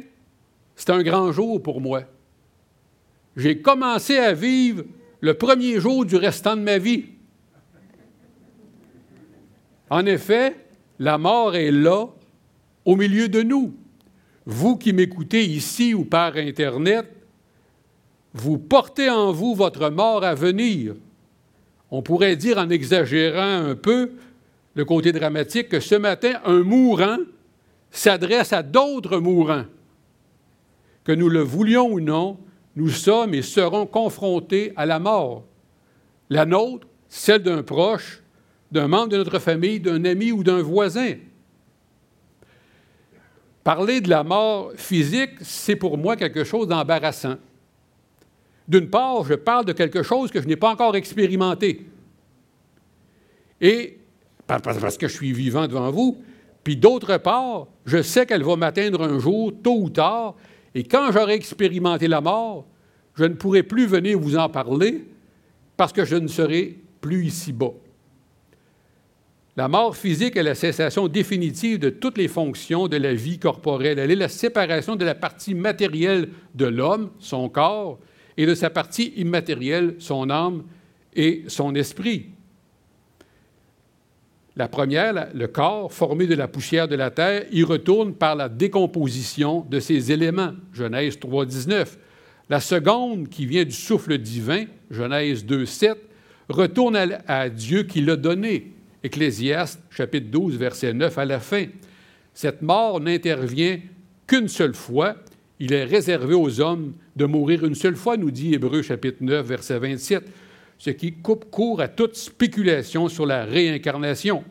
c'est 0.74 0.90
un 0.90 1.02
grand 1.02 1.32
jour 1.32 1.62
pour 1.62 1.80
moi. 1.80 2.02
J'ai 3.36 3.60
commencé 3.60 4.18
à 4.18 4.32
vivre 4.32 4.84
le 5.20 5.34
premier 5.34 5.80
jour 5.80 6.04
du 6.04 6.16
restant 6.16 6.56
de 6.56 6.62
ma 6.62 6.78
vie. 6.78 7.06
En 9.88 10.04
effet, 10.04 10.56
la 10.98 11.16
mort 11.18 11.54
est 11.54 11.70
là, 11.70 12.06
au 12.84 12.96
milieu 12.96 13.28
de 13.28 13.42
nous. 13.42 13.74
Vous 14.44 14.76
qui 14.76 14.92
m'écoutez 14.92 15.44
ici 15.44 15.94
ou 15.94 16.04
par 16.04 16.36
Internet, 16.36 17.06
vous 18.36 18.58
portez 18.58 19.08
en 19.08 19.32
vous 19.32 19.54
votre 19.54 19.88
mort 19.88 20.22
à 20.22 20.34
venir. 20.34 20.94
On 21.90 22.02
pourrait 22.02 22.36
dire, 22.36 22.58
en 22.58 22.68
exagérant 22.68 23.68
un 23.68 23.74
peu 23.74 24.12
le 24.74 24.84
côté 24.84 25.12
dramatique, 25.12 25.70
que 25.70 25.80
ce 25.80 25.94
matin, 25.94 26.34
un 26.44 26.62
mourant 26.62 27.18
s'adresse 27.90 28.52
à 28.52 28.62
d'autres 28.62 29.18
mourants. 29.18 29.64
Que 31.04 31.12
nous 31.12 31.28
le 31.28 31.40
voulions 31.40 31.86
ou 31.86 32.00
non, 32.00 32.38
nous 32.74 32.90
sommes 32.90 33.32
et 33.32 33.42
serons 33.42 33.86
confrontés 33.86 34.72
à 34.76 34.84
la 34.84 34.98
mort. 34.98 35.44
La 36.28 36.44
nôtre, 36.44 36.86
celle 37.08 37.42
d'un 37.42 37.62
proche, 37.62 38.22
d'un 38.70 38.88
membre 38.88 39.08
de 39.08 39.16
notre 39.16 39.38
famille, 39.38 39.80
d'un 39.80 40.04
ami 40.04 40.32
ou 40.32 40.42
d'un 40.42 40.60
voisin. 40.60 41.14
Parler 43.64 44.00
de 44.02 44.10
la 44.10 44.24
mort 44.24 44.72
physique, 44.76 45.30
c'est 45.40 45.76
pour 45.76 45.96
moi 45.96 46.16
quelque 46.16 46.44
chose 46.44 46.68
d'embarrassant. 46.68 47.36
D'une 48.68 48.90
part, 48.90 49.24
je 49.24 49.34
parle 49.34 49.64
de 49.64 49.72
quelque 49.72 50.02
chose 50.02 50.30
que 50.30 50.40
je 50.40 50.46
n'ai 50.46 50.56
pas 50.56 50.70
encore 50.70 50.96
expérimenté. 50.96 51.86
Et 53.60 53.98
parce 54.46 54.96
que 54.96 55.08
je 55.08 55.12
suis 55.12 55.32
vivant 55.32 55.66
devant 55.66 55.90
vous, 55.90 56.18
puis 56.62 56.76
d'autre 56.76 57.16
part, 57.18 57.68
je 57.84 58.02
sais 58.02 58.26
qu'elle 58.26 58.42
va 58.42 58.56
m'atteindre 58.56 59.02
un 59.02 59.18
jour, 59.18 59.52
tôt 59.62 59.78
ou 59.80 59.90
tard, 59.90 60.34
et 60.74 60.84
quand 60.84 61.10
j'aurai 61.12 61.34
expérimenté 61.34 62.06
la 62.06 62.20
mort, 62.20 62.66
je 63.14 63.24
ne 63.24 63.34
pourrai 63.34 63.62
plus 63.62 63.86
venir 63.86 64.18
vous 64.18 64.36
en 64.36 64.48
parler 64.48 65.06
parce 65.76 65.92
que 65.92 66.04
je 66.04 66.16
ne 66.16 66.28
serai 66.28 66.76
plus 67.00 67.26
ici-bas. 67.26 67.72
La 69.56 69.68
mort 69.68 69.96
physique 69.96 70.36
est 70.36 70.42
la 70.42 70.54
cessation 70.54 71.08
définitive 71.08 71.78
de 71.78 71.88
toutes 71.88 72.18
les 72.18 72.28
fonctions 72.28 72.88
de 72.88 72.98
la 72.98 73.14
vie 73.14 73.38
corporelle. 73.38 73.98
Elle 73.98 74.10
est 74.10 74.16
la 74.16 74.28
séparation 74.28 74.96
de 74.96 75.04
la 75.04 75.14
partie 75.14 75.54
matérielle 75.54 76.28
de 76.54 76.66
l'homme, 76.66 77.10
son 77.20 77.48
corps, 77.48 77.98
et 78.36 78.46
de 78.46 78.54
sa 78.54 78.70
partie 78.70 79.12
immatérielle, 79.16 79.96
son 79.98 80.30
âme 80.30 80.64
et 81.14 81.44
son 81.48 81.74
esprit. 81.74 82.26
La 84.56 84.68
première, 84.68 85.28
le 85.34 85.48
corps, 85.48 85.92
formé 85.92 86.26
de 86.26 86.34
la 86.34 86.48
poussière 86.48 86.88
de 86.88 86.96
la 86.96 87.10
terre, 87.10 87.44
y 87.52 87.62
retourne 87.62 88.14
par 88.14 88.34
la 88.34 88.48
décomposition 88.48 89.66
de 89.68 89.80
ses 89.80 90.12
éléments. 90.12 90.52
Genèse 90.72 91.18
3, 91.20 91.44
19. 91.44 91.98
La 92.48 92.60
seconde, 92.60 93.28
qui 93.28 93.44
vient 93.44 93.64
du 93.64 93.72
souffle 93.72 94.16
divin, 94.16 94.64
Genèse 94.90 95.44
2, 95.44 95.66
7, 95.66 95.98
retourne 96.48 96.96
à 97.26 97.48
Dieu 97.50 97.82
qui 97.82 98.00
l'a 98.00 98.16
donné. 98.16 98.72
Ecclésiaste, 99.02 99.80
chapitre 99.90 100.28
12, 100.30 100.56
verset 100.56 100.94
9 100.94 101.18
à 101.18 101.24
la 101.26 101.38
fin. 101.38 101.66
Cette 102.32 102.62
mort 102.62 103.00
n'intervient 103.00 103.78
qu'une 104.26 104.48
seule 104.48 104.74
fois. 104.74 105.16
Il 105.58 105.72
est 105.72 105.84
réservé 105.84 106.34
aux 106.34 106.60
hommes 106.60 106.94
de 107.14 107.24
mourir 107.24 107.64
une 107.64 107.74
seule 107.74 107.96
fois, 107.96 108.16
nous 108.16 108.30
dit 108.30 108.54
Hébreu, 108.54 108.82
chapitre 108.82 109.18
9, 109.20 109.46
verset 109.46 109.78
27, 109.78 110.24
ce 110.78 110.90
qui 110.90 111.12
coupe 111.12 111.50
court 111.50 111.80
à 111.80 111.88
toute 111.88 112.16
spéculation 112.16 113.08
sur 113.08 113.24
la 113.24 113.44
réincarnation. 113.44 114.44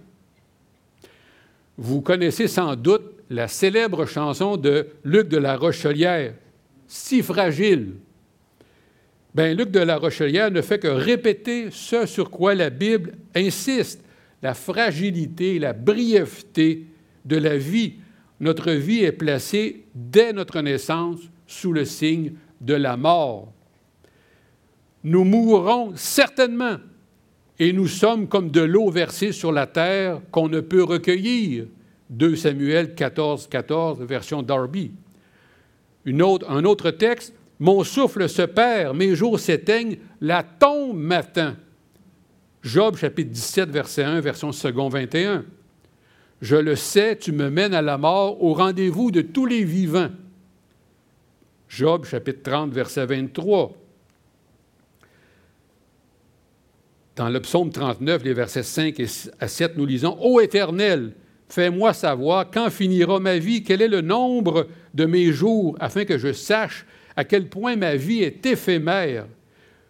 Vous 1.78 2.02
connaissez 2.02 2.48
sans 2.48 2.76
doute 2.76 3.04
la 3.30 3.48
célèbre 3.48 4.06
chanson 4.06 4.58
de 4.58 4.88
Luc 5.04 5.28
de 5.28 5.38
la 5.38 5.58
Rochelière, 5.58 6.34
Si 6.88 7.22
fragile. 7.22 7.96
Bien, 9.34 9.54
Luc 9.54 9.70
de 9.72 9.80
la 9.80 9.98
Rochelière 9.98 10.50
ne 10.50 10.62
fait 10.62 10.80
que 10.80 10.88
répéter 10.88 11.68
ce 11.70 12.06
sur 12.06 12.32
quoi 12.32 12.56
la 12.56 12.70
Bible 12.70 13.14
insiste 13.36 14.02
la 14.42 14.54
fragilité, 14.54 15.60
la 15.60 15.74
brièveté 15.74 16.86
de 17.26 17.38
la 17.38 17.58
vie. 17.58 17.96
Notre 18.46 18.74
vie 18.74 19.04
est 19.04 19.12
placée 19.12 19.86
dès 19.96 20.32
notre 20.32 20.62
naissance 20.62 21.18
sous 21.48 21.74
le 21.74 21.84
signe 21.84 22.34
de 22.62 22.76
la 22.76 22.96
mort. 22.96 23.52
Nous 25.04 25.24
mourrons 25.24 25.94
certainement 25.96 26.76
et 27.58 27.74
nous 27.74 27.88
sommes 27.88 28.28
comme 28.28 28.52
de 28.52 28.62
l'eau 28.62 28.92
versée 28.92 29.32
sur 29.32 29.52
la 29.52 29.66
terre 29.66 30.22
qu'on 30.30 30.48
ne 30.48 30.60
peut 30.60 30.84
recueillir. 30.84 31.66
2 32.12 32.36
Samuel 32.36 32.94
14, 32.94 33.48
14, 33.48 34.02
version 34.02 34.44
Darby. 34.44 34.92
Un 36.06 36.66
autre 36.66 36.92
texte, 36.92 37.34
Mon 37.58 37.84
souffle 37.84 38.30
se 38.30 38.44
perd, 38.44 38.96
mes 38.96 39.16
jours 39.16 39.40
s'éteignent, 39.40 39.98
la 40.22 40.44
tombe 40.44 40.96
m'attend. 40.96 41.54
Job 42.62 42.96
chapitre 42.96 43.32
17, 43.32 43.72
verset 43.72 44.04
1, 44.04 44.20
version 44.20 44.52
second 44.52 44.90
21. 44.90 45.46
Je 46.46 46.58
le 46.58 46.76
sais, 46.76 47.18
tu 47.18 47.32
me 47.32 47.50
mènes 47.50 47.74
à 47.74 47.82
la 47.82 47.98
mort 47.98 48.44
au 48.44 48.54
rendez-vous 48.54 49.10
de 49.10 49.22
tous 49.22 49.48
les 49.48 49.64
vivants. 49.64 50.12
Job 51.68 52.06
chapitre 52.06 52.44
30, 52.44 52.72
verset 52.72 53.08
23. 53.08 53.76
Dans 57.16 57.30
le 57.30 57.40
psaume 57.40 57.72
39, 57.72 58.24
les 58.24 58.34
versets 58.36 58.62
5 58.62 59.02
à 59.40 59.48
7, 59.48 59.76
nous 59.76 59.88
lisons 59.88 60.20
Ô 60.22 60.40
Éternel, 60.40 61.14
fais-moi 61.50 61.94
savoir 61.94 62.52
quand 62.52 62.70
finira 62.70 63.20
ma 63.20 63.40
vie, 63.40 63.64
quel 63.64 63.82
est 63.82 63.88
le 63.88 64.02
nombre 64.02 64.68
de 64.94 65.06
mes 65.08 65.32
jours, 65.32 65.76
afin 65.80 66.06
que 66.06 66.20
je 66.20 66.32
sache 66.32 66.86
à 67.16 67.24
quel 67.24 67.50
point 67.50 67.76
ma 67.76 67.96
vie 67.96 68.22
est 68.22 68.46
éphémère? 68.46 69.26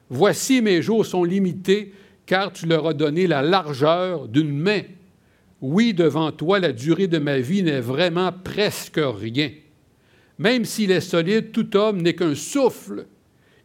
Voici 0.09 0.62
mes 0.62 0.81
jours 0.81 1.05
sont 1.05 1.25
limités, 1.25 1.91
car 2.25 2.53
tu 2.53 2.65
leur 2.65 2.88
as 2.88 2.93
donné 2.93 3.27
la 3.27 3.41
largeur 3.41 4.29
d'une 4.29 4.57
main. 4.57 4.83
Oui, 5.62 5.93
devant 5.93 6.31
toi, 6.31 6.59
la 6.59 6.71
durée 6.71 7.07
de 7.07 7.17
ma 7.17 7.39
vie 7.39 7.63
n'est 7.63 7.79
vraiment 7.79 8.31
presque 8.31 9.00
rien. 9.01 9.51
Même 10.38 10.65
s'il 10.65 10.91
est 10.91 11.01
solide, 11.01 11.51
tout 11.51 11.75
homme 11.77 12.01
n'est 12.01 12.15
qu'un 12.15 12.35
souffle. 12.35 13.05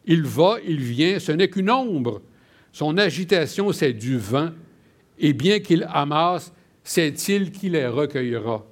Il 0.04 0.22
va, 0.22 0.56
il 0.66 0.80
vient, 0.80 1.18
ce 1.18 1.32
n'est 1.32 1.50
qu'une 1.50 1.70
ombre. 1.70 2.22
Son 2.72 2.96
agitation, 2.96 3.72
c'est 3.72 3.92
du 3.92 4.16
vent, 4.18 4.50
et 5.18 5.32
bien 5.32 5.58
qu'il 5.58 5.86
amasse, 5.92 6.52
c'est-il 6.84 7.50
qui 7.50 7.68
les 7.68 7.86
recueillera. 7.86 8.64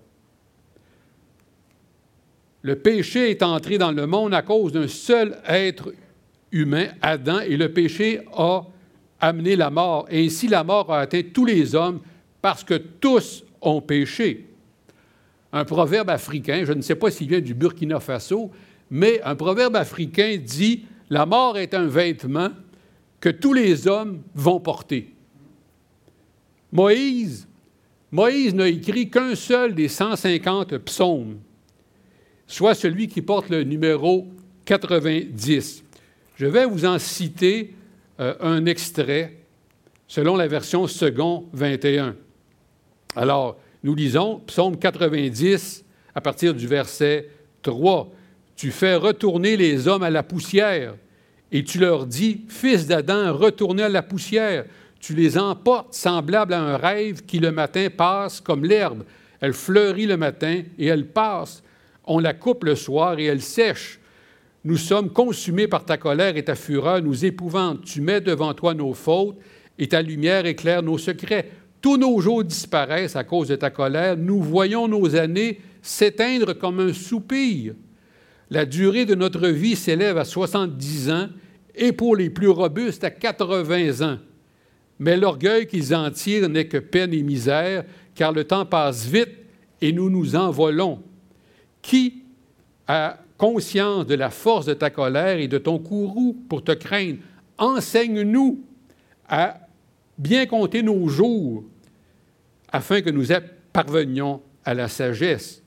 Le 2.62 2.76
péché 2.76 3.30
est 3.30 3.42
entré 3.42 3.78
dans 3.78 3.92
le 3.92 4.06
monde 4.06 4.34
à 4.34 4.42
cause 4.42 4.72
d'un 4.72 4.88
seul 4.88 5.38
être 5.46 5.92
humain, 6.52 6.88
Adam, 7.02 7.40
et 7.40 7.56
le 7.56 7.72
péché 7.72 8.20
a 8.32 8.62
amener 9.20 9.56
la 9.56 9.70
mort. 9.70 10.06
Et 10.10 10.26
ainsi 10.26 10.48
la 10.48 10.64
mort 10.64 10.92
a 10.92 11.00
atteint 11.00 11.22
tous 11.32 11.44
les 11.44 11.74
hommes 11.74 12.00
parce 12.48 12.64
que 12.64 12.76
tous 12.76 13.44
ont 13.60 13.82
péché. 13.82 14.46
Un 15.52 15.66
proverbe 15.66 16.08
africain, 16.08 16.62
je 16.64 16.72
ne 16.72 16.80
sais 16.80 16.94
pas 16.94 17.10
s'il 17.10 17.28
vient 17.28 17.42
du 17.42 17.52
Burkina 17.52 18.00
Faso, 18.00 18.50
mais 18.90 19.20
un 19.20 19.36
proverbe 19.36 19.76
africain 19.76 20.38
dit 20.42 20.86
La 21.10 21.26
mort 21.26 21.58
est 21.58 21.74
un 21.74 21.86
vêtement 21.86 22.48
que 23.20 23.28
tous 23.28 23.52
les 23.52 23.86
hommes 23.86 24.22
vont 24.34 24.60
porter. 24.60 25.12
Moïse, 26.72 27.46
Moïse 28.10 28.54
n'a 28.54 28.68
écrit 28.68 29.10
qu'un 29.10 29.34
seul 29.34 29.74
des 29.74 29.88
150 29.88 30.78
psaumes, 30.78 31.36
soit 32.46 32.74
celui 32.74 33.08
qui 33.08 33.20
porte 33.20 33.50
le 33.50 33.62
numéro 33.62 34.26
90. 34.64 35.84
Je 36.36 36.46
vais 36.46 36.64
vous 36.64 36.86
en 36.86 36.98
citer 36.98 37.74
euh, 38.20 38.34
un 38.40 38.64
extrait 38.64 39.36
selon 40.06 40.34
la 40.34 40.48
version 40.48 40.86
second 40.86 41.44
21. 41.52 42.16
Alors, 43.16 43.58
nous 43.82 43.94
lisons 43.94 44.40
Psaume 44.46 44.78
90 44.78 45.84
à 46.14 46.20
partir 46.20 46.54
du 46.54 46.66
verset 46.66 47.28
3. 47.62 48.10
Tu 48.56 48.70
fais 48.70 48.96
retourner 48.96 49.56
les 49.56 49.88
hommes 49.88 50.02
à 50.02 50.10
la 50.10 50.22
poussière 50.22 50.94
et 51.50 51.64
tu 51.64 51.78
leur 51.78 52.06
dis, 52.06 52.44
Fils 52.48 52.86
d'Adam, 52.86 53.32
retournez 53.32 53.84
à 53.84 53.88
la 53.88 54.02
poussière. 54.02 54.64
Tu 55.00 55.14
les 55.14 55.38
emportes 55.38 55.94
semblables 55.94 56.52
à 56.52 56.60
un 56.60 56.76
rêve 56.76 57.22
qui 57.24 57.38
le 57.38 57.52
matin 57.52 57.88
passe 57.96 58.40
comme 58.40 58.64
l'herbe. 58.64 59.04
Elle 59.40 59.52
fleurit 59.52 60.06
le 60.06 60.16
matin 60.16 60.62
et 60.78 60.86
elle 60.86 61.06
passe. 61.06 61.62
On 62.04 62.18
la 62.18 62.34
coupe 62.34 62.64
le 62.64 62.74
soir 62.74 63.18
et 63.18 63.24
elle 63.24 63.42
sèche. 63.42 64.00
Nous 64.64 64.76
sommes 64.76 65.10
consumés 65.10 65.68
par 65.68 65.84
ta 65.84 65.96
colère 65.96 66.36
et 66.36 66.44
ta 66.44 66.56
fureur 66.56 67.00
nous 67.00 67.24
épouvante. 67.24 67.84
Tu 67.84 68.00
mets 68.00 68.20
devant 68.20 68.54
toi 68.54 68.74
nos 68.74 68.92
fautes 68.92 69.38
et 69.78 69.88
ta 69.88 70.02
lumière 70.02 70.46
éclaire 70.46 70.82
nos 70.82 70.98
secrets. 70.98 71.48
Tous 71.80 71.96
nos 71.96 72.20
jours 72.20 72.44
disparaissent 72.44 73.16
à 73.16 73.24
cause 73.24 73.48
de 73.48 73.56
ta 73.56 73.70
colère. 73.70 74.16
Nous 74.16 74.42
voyons 74.42 74.88
nos 74.88 75.14
années 75.14 75.60
s'éteindre 75.80 76.52
comme 76.58 76.80
un 76.80 76.92
soupir. 76.92 77.74
La 78.50 78.64
durée 78.64 79.04
de 79.04 79.14
notre 79.14 79.46
vie 79.48 79.76
s'élève 79.76 80.18
à 80.18 80.24
70 80.24 81.10
ans 81.10 81.28
et 81.74 81.92
pour 81.92 82.16
les 82.16 82.30
plus 82.30 82.48
robustes 82.48 83.04
à 83.04 83.10
80 83.10 84.02
ans. 84.06 84.18
Mais 84.98 85.16
l'orgueil 85.16 85.66
qu'ils 85.66 85.94
en 85.94 86.10
tirent 86.10 86.48
n'est 86.48 86.66
que 86.66 86.78
peine 86.78 87.14
et 87.14 87.22
misère, 87.22 87.84
car 88.14 88.32
le 88.32 88.42
temps 88.44 88.66
passe 88.66 89.06
vite 89.06 89.30
et 89.80 89.92
nous 89.92 90.10
nous 90.10 90.34
envolons. 90.34 91.00
Qui 91.80 92.24
a 92.88 93.18
conscience 93.36 94.06
de 94.06 94.16
la 94.16 94.30
force 94.30 94.66
de 94.66 94.74
ta 94.74 94.90
colère 94.90 95.38
et 95.38 95.46
de 95.46 95.58
ton 95.58 95.78
courroux 95.78 96.36
pour 96.48 96.64
te 96.64 96.72
craindre? 96.72 97.18
Enseigne-nous 97.58 98.64
à 99.28 99.60
bien 100.18 100.46
compter 100.46 100.82
nos 100.82 101.08
jours 101.08 101.64
afin 102.70 103.00
que 103.00 103.10
nous 103.10 103.26
parvenions 103.72 104.42
à 104.64 104.74
la 104.74 104.88
sagesse. 104.88 105.62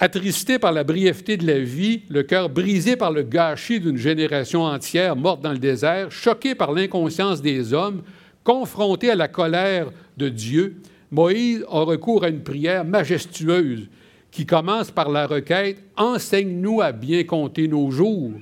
Attristé 0.00 0.58
par 0.58 0.72
la 0.72 0.84
brièveté 0.84 1.36
de 1.36 1.46
la 1.46 1.58
vie, 1.58 2.02
le 2.08 2.22
cœur 2.22 2.48
brisé 2.48 2.96
par 2.96 3.10
le 3.10 3.22
gâchis 3.22 3.80
d'une 3.80 3.96
génération 3.96 4.62
entière 4.62 5.16
morte 5.16 5.42
dans 5.42 5.52
le 5.52 5.58
désert, 5.58 6.10
choqué 6.10 6.54
par 6.54 6.72
l'inconscience 6.72 7.42
des 7.42 7.72
hommes, 7.72 8.02
confronté 8.44 9.10
à 9.10 9.16
la 9.16 9.28
colère 9.28 9.90
de 10.16 10.28
Dieu, 10.28 10.76
Moïse 11.10 11.64
a 11.68 11.80
recours 11.80 12.24
à 12.24 12.28
une 12.28 12.42
prière 12.42 12.84
majestueuse 12.84 13.88
qui 14.30 14.46
commence 14.46 14.90
par 14.90 15.10
la 15.10 15.26
requête 15.26 15.82
Enseigne-nous 15.96 16.80
à 16.80 16.92
bien 16.92 17.24
compter 17.24 17.66
nos 17.66 17.90
jours 17.90 18.32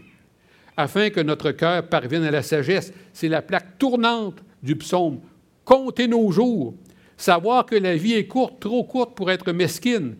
afin 0.77 1.11
que 1.11 1.21
notre 1.21 1.53
cœur 1.53 1.89
parvienne 1.89 2.25
à 2.25 2.31
la 2.31 2.43
sagesse. 2.43 2.93
C'est 3.13 3.29
la 3.29 3.43
plaque 3.43 3.79
tournante 3.79 4.43
du 4.63 4.77
psaume. 4.77 5.21
Compter 5.65 6.07
nos 6.07 6.31
jours, 6.31 6.75
savoir 7.17 7.67
que 7.67 7.77
la 7.77 7.97
vie 7.97 8.15
est 8.15 8.27
courte, 8.27 8.61
trop 8.61 8.85
courte 8.85 9.17
pour 9.17 9.31
être 9.31 9.53
mesquine. 9.53 10.17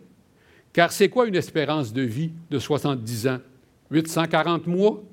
Car 0.73 0.91
c'est 0.91 1.09
quoi 1.09 1.27
une 1.27 1.35
espérance 1.35 1.93
de 1.93 2.01
vie 2.01 2.31
de 2.49 2.59
70 2.59 3.27
ans? 3.27 3.39
840 3.91 4.67
mois? 4.67 5.03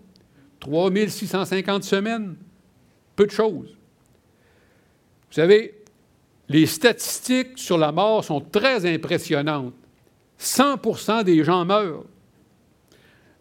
3650 0.61 1.85
semaines? 1.85 2.37
Peu 3.16 3.26
de 3.26 3.30
choses. 3.30 3.76
Vous 5.28 5.40
savez, 5.40 5.74
les 6.48 6.66
statistiques 6.66 7.57
sur 7.59 7.78
la 7.78 7.92
mort 7.92 8.24
sont 8.24 8.40
très 8.40 8.92
impressionnantes. 8.92 9.74
100% 10.38 11.24
des 11.24 11.44
gens 11.44 11.64
meurent. 11.64 12.04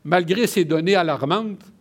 Malgré 0.04 0.48
ces 0.48 0.66
données 0.66 0.96
alarmantes, 0.96 1.73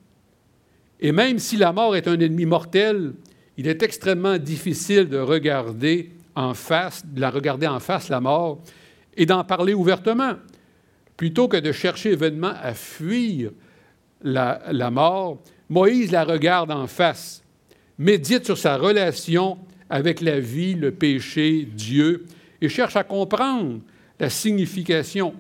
et 1.03 1.11
même 1.11 1.41
si 1.41 1.57
la 1.57 1.73
mort 1.73 1.97
est 1.97 2.07
un 2.07 2.19
ennemi 2.21 2.47
mortel, 2.47 3.13
il 3.57 3.67
est 3.67 3.83
extrêmement 3.83 4.39
difficile 4.39 5.09
de 5.09 5.19
regarder 5.19 6.11
en 6.37 6.55
face, 6.55 7.05
de 7.05 7.21
la 7.21 7.29
regarder 7.29 7.67
en 7.67 7.81
face, 7.81 8.09
la 8.09 8.21
mort, 8.21 8.63
et 9.17 9.27
d'en 9.27 9.43
parler 9.43 9.75
ouvertement, 9.75 10.35
plutôt 11.17 11.49
que 11.49 11.57
de 11.57 11.73
chercher 11.73 12.15
vainement 12.15 12.55
à 12.63 12.73
fuir 12.73 13.51
la, 14.23 14.63
la 14.71 14.93
mort. 14.93 15.43
Moïse 15.69 16.13
la 16.13 16.23
regarde 16.23 16.71
en 16.71 16.87
face, 16.87 17.43
médite 17.99 18.45
sur 18.45 18.57
sa 18.57 18.77
relation 18.77 19.59
avec 19.91 20.21
la 20.21 20.39
vie, 20.39 20.75
le 20.75 20.93
péché, 20.93 21.69
Dieu, 21.75 22.27
et 22.61 22.69
cherche 22.69 22.95
à 22.95 23.03
comprendre 23.03 23.81
la 24.21 24.31
signification. 24.31 25.35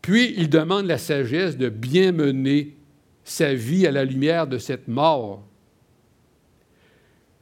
Puis 0.00 0.32
il 0.36 0.48
demande 0.48 0.86
la 0.86 0.96
sagesse 0.96 1.56
de 1.56 1.68
bien 1.68 2.12
mener 2.12 2.76
sa 3.24 3.54
vie 3.54 3.86
à 3.86 3.90
la 3.90 4.04
lumière 4.04 4.46
de 4.46 4.58
cette 4.58 4.88
mort. 4.88 5.42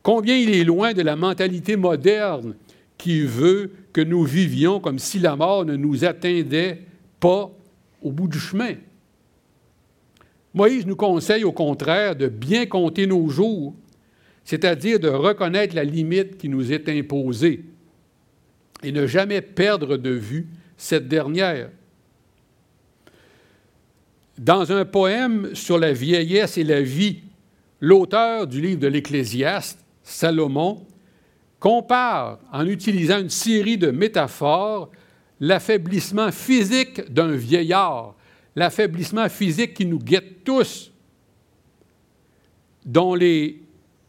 Combien 0.02 0.36
il 0.36 0.54
est 0.54 0.64
loin 0.64 0.92
de 0.92 1.02
la 1.02 1.16
mentalité 1.16 1.76
moderne 1.76 2.54
qui 2.96 3.22
veut 3.22 3.70
que 3.92 4.00
nous 4.00 4.24
vivions 4.24 4.80
comme 4.80 4.98
si 4.98 5.18
la 5.18 5.36
mort 5.36 5.64
ne 5.64 5.76
nous 5.76 6.04
atteindait 6.04 6.82
pas 7.20 7.50
au 8.02 8.10
bout 8.10 8.28
du 8.28 8.38
chemin. 8.38 8.74
Moïse 10.54 10.86
nous 10.86 10.96
conseille 10.96 11.44
au 11.44 11.52
contraire 11.52 12.16
de 12.16 12.26
bien 12.26 12.66
compter 12.66 13.06
nos 13.06 13.28
jours, 13.28 13.74
c'est-à-dire 14.44 14.98
de 14.98 15.08
reconnaître 15.08 15.74
la 15.74 15.84
limite 15.84 16.38
qui 16.38 16.48
nous 16.48 16.72
est 16.72 16.88
imposée 16.88 17.64
et 18.82 18.92
ne 18.92 19.06
jamais 19.06 19.40
perdre 19.40 19.96
de 19.96 20.10
vue 20.10 20.48
cette 20.76 21.08
dernière. 21.08 21.70
Dans 24.38 24.70
un 24.70 24.84
poème 24.84 25.52
sur 25.54 25.78
la 25.78 25.92
vieillesse 25.92 26.58
et 26.58 26.64
la 26.64 26.80
vie, 26.80 27.22
l'auteur 27.80 28.46
du 28.46 28.60
livre 28.60 28.78
de 28.78 28.86
l'Ecclésiaste, 28.86 29.84
Salomon, 30.04 30.86
compare, 31.58 32.38
en 32.52 32.64
utilisant 32.64 33.18
une 33.18 33.30
série 33.30 33.78
de 33.78 33.90
métaphores, 33.90 34.90
l'affaiblissement 35.40 36.30
physique 36.30 37.12
d'un 37.12 37.32
vieillard, 37.32 38.14
l'affaiblissement 38.54 39.28
physique 39.28 39.74
qui 39.74 39.86
nous 39.86 39.98
guette 39.98 40.44
tous, 40.44 40.92
dont 42.86 43.16
les 43.16 43.60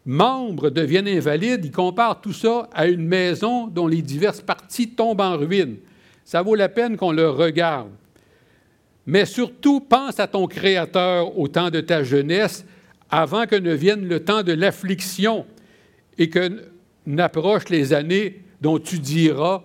membres 0.06 0.70
deviennent 0.70 1.08
invalides, 1.08 1.66
il 1.66 1.72
compare 1.72 2.22
tout 2.22 2.34
ça 2.34 2.70
à 2.72 2.86
une 2.86 3.06
maison 3.06 3.66
dont 3.66 3.88
les 3.88 4.04
diverses 4.04 4.42
parties 4.42 4.92
tombent 4.92 5.22
en 5.22 5.38
ruine. 5.38 5.78
Ça 6.24 6.44
vaut 6.44 6.56
la 6.56 6.70
peine 6.70 6.98
qu'on 6.98 7.12
le 7.12 7.30
regarde 7.30 7.90
mais 9.10 9.26
surtout 9.26 9.80
pense 9.80 10.20
à 10.20 10.28
ton 10.28 10.46
Créateur 10.46 11.36
au 11.40 11.48
temps 11.48 11.72
de 11.72 11.82
ta 11.82 12.04
jeunesse, 12.04 12.64
avant 13.10 13.48
que 13.48 13.56
ne 13.56 13.74
vienne 13.74 14.08
le 14.08 14.24
temps 14.24 14.44
de 14.44 14.54
l'affliction 14.54 15.48
et 16.20 16.30
que 16.30 16.62
n'approchent 17.08 17.70
les 17.70 17.92
années 17.94 18.44
dont 18.62 18.78
tu 18.78 19.00
diras, 19.00 19.64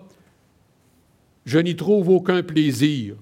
je 1.45 1.59
n'y 1.59 1.75
trouve 1.75 2.09
aucun 2.09 2.41
plaisir. 2.41 3.17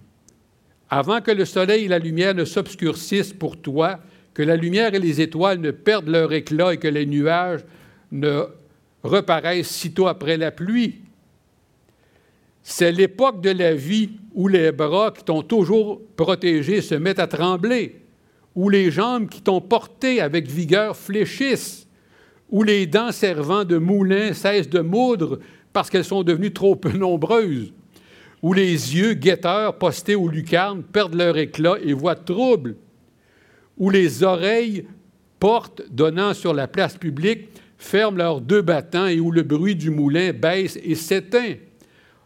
Avant 0.89 1.19
que 1.19 1.31
le 1.31 1.43
soleil 1.43 1.85
et 1.85 1.89
la 1.89 1.99
lumière 1.99 2.33
ne 2.33 2.45
s'obscurcissent 2.45 3.33
pour 3.33 3.57
toi, 3.57 3.99
que 4.33 4.43
la 4.43 4.55
lumière 4.55 4.93
et 4.93 4.99
les 4.99 5.19
étoiles 5.19 5.59
ne 5.59 5.71
perdent 5.71 6.07
leur 6.07 6.31
éclat 6.31 6.73
et 6.73 6.77
que 6.77 6.87
les 6.87 7.05
nuages 7.05 7.65
ne 8.13 8.43
reparaissent 9.03 9.67
sitôt 9.67 10.07
après 10.07 10.37
la 10.37 10.51
pluie. 10.51 11.01
C'est 12.63 12.93
l'époque 12.93 13.41
de 13.41 13.49
la 13.49 13.75
vie 13.75 14.11
où 14.33 14.47
les 14.47 14.71
bras 14.71 15.11
qui 15.11 15.23
t'ont 15.23 15.43
toujours 15.43 16.01
protégé 16.15 16.81
se 16.81 16.95
mettent 16.95 17.19
à 17.19 17.27
trembler, 17.27 18.01
où 18.55 18.69
les 18.69 18.89
jambes 18.89 19.27
qui 19.27 19.41
t'ont 19.41 19.59
porté 19.59 20.21
avec 20.21 20.47
vigueur 20.47 20.95
fléchissent, 20.95 21.87
où 22.49 22.63
les 22.63 22.87
dents 22.87 23.11
servant 23.11 23.65
de 23.65 23.77
moulin 23.77 24.33
cessent 24.33 24.69
de 24.69 24.79
moudre 24.79 25.39
parce 25.73 25.89
qu'elles 25.89 26.05
sont 26.05 26.23
devenues 26.23 26.53
trop 26.53 26.75
peu 26.75 26.91
nombreuses, 26.91 27.73
où 28.41 28.53
les 28.53 28.95
yeux 28.95 29.13
guetteurs 29.13 29.77
postés 29.77 30.15
aux 30.15 30.29
lucarnes 30.29 30.83
perdent 30.83 31.15
leur 31.15 31.37
éclat 31.37 31.75
et 31.83 31.93
voient 31.93 32.15
trouble, 32.15 32.77
où 33.77 33.89
les 33.89 34.23
oreilles 34.23 34.85
portes 35.39 35.81
donnant 35.91 36.33
sur 36.33 36.53
la 36.53 36.67
place 36.67 36.95
publique 36.95 37.49
ferment 37.77 38.17
leurs 38.17 38.39
deux 38.39 38.61
battants 38.61 39.07
et 39.07 39.19
où 39.19 39.31
le 39.31 39.43
bruit 39.43 39.75
du 39.75 39.89
moulin 39.89 40.31
baisse 40.31 40.79
et 40.81 40.95
s'éteint 40.95 41.55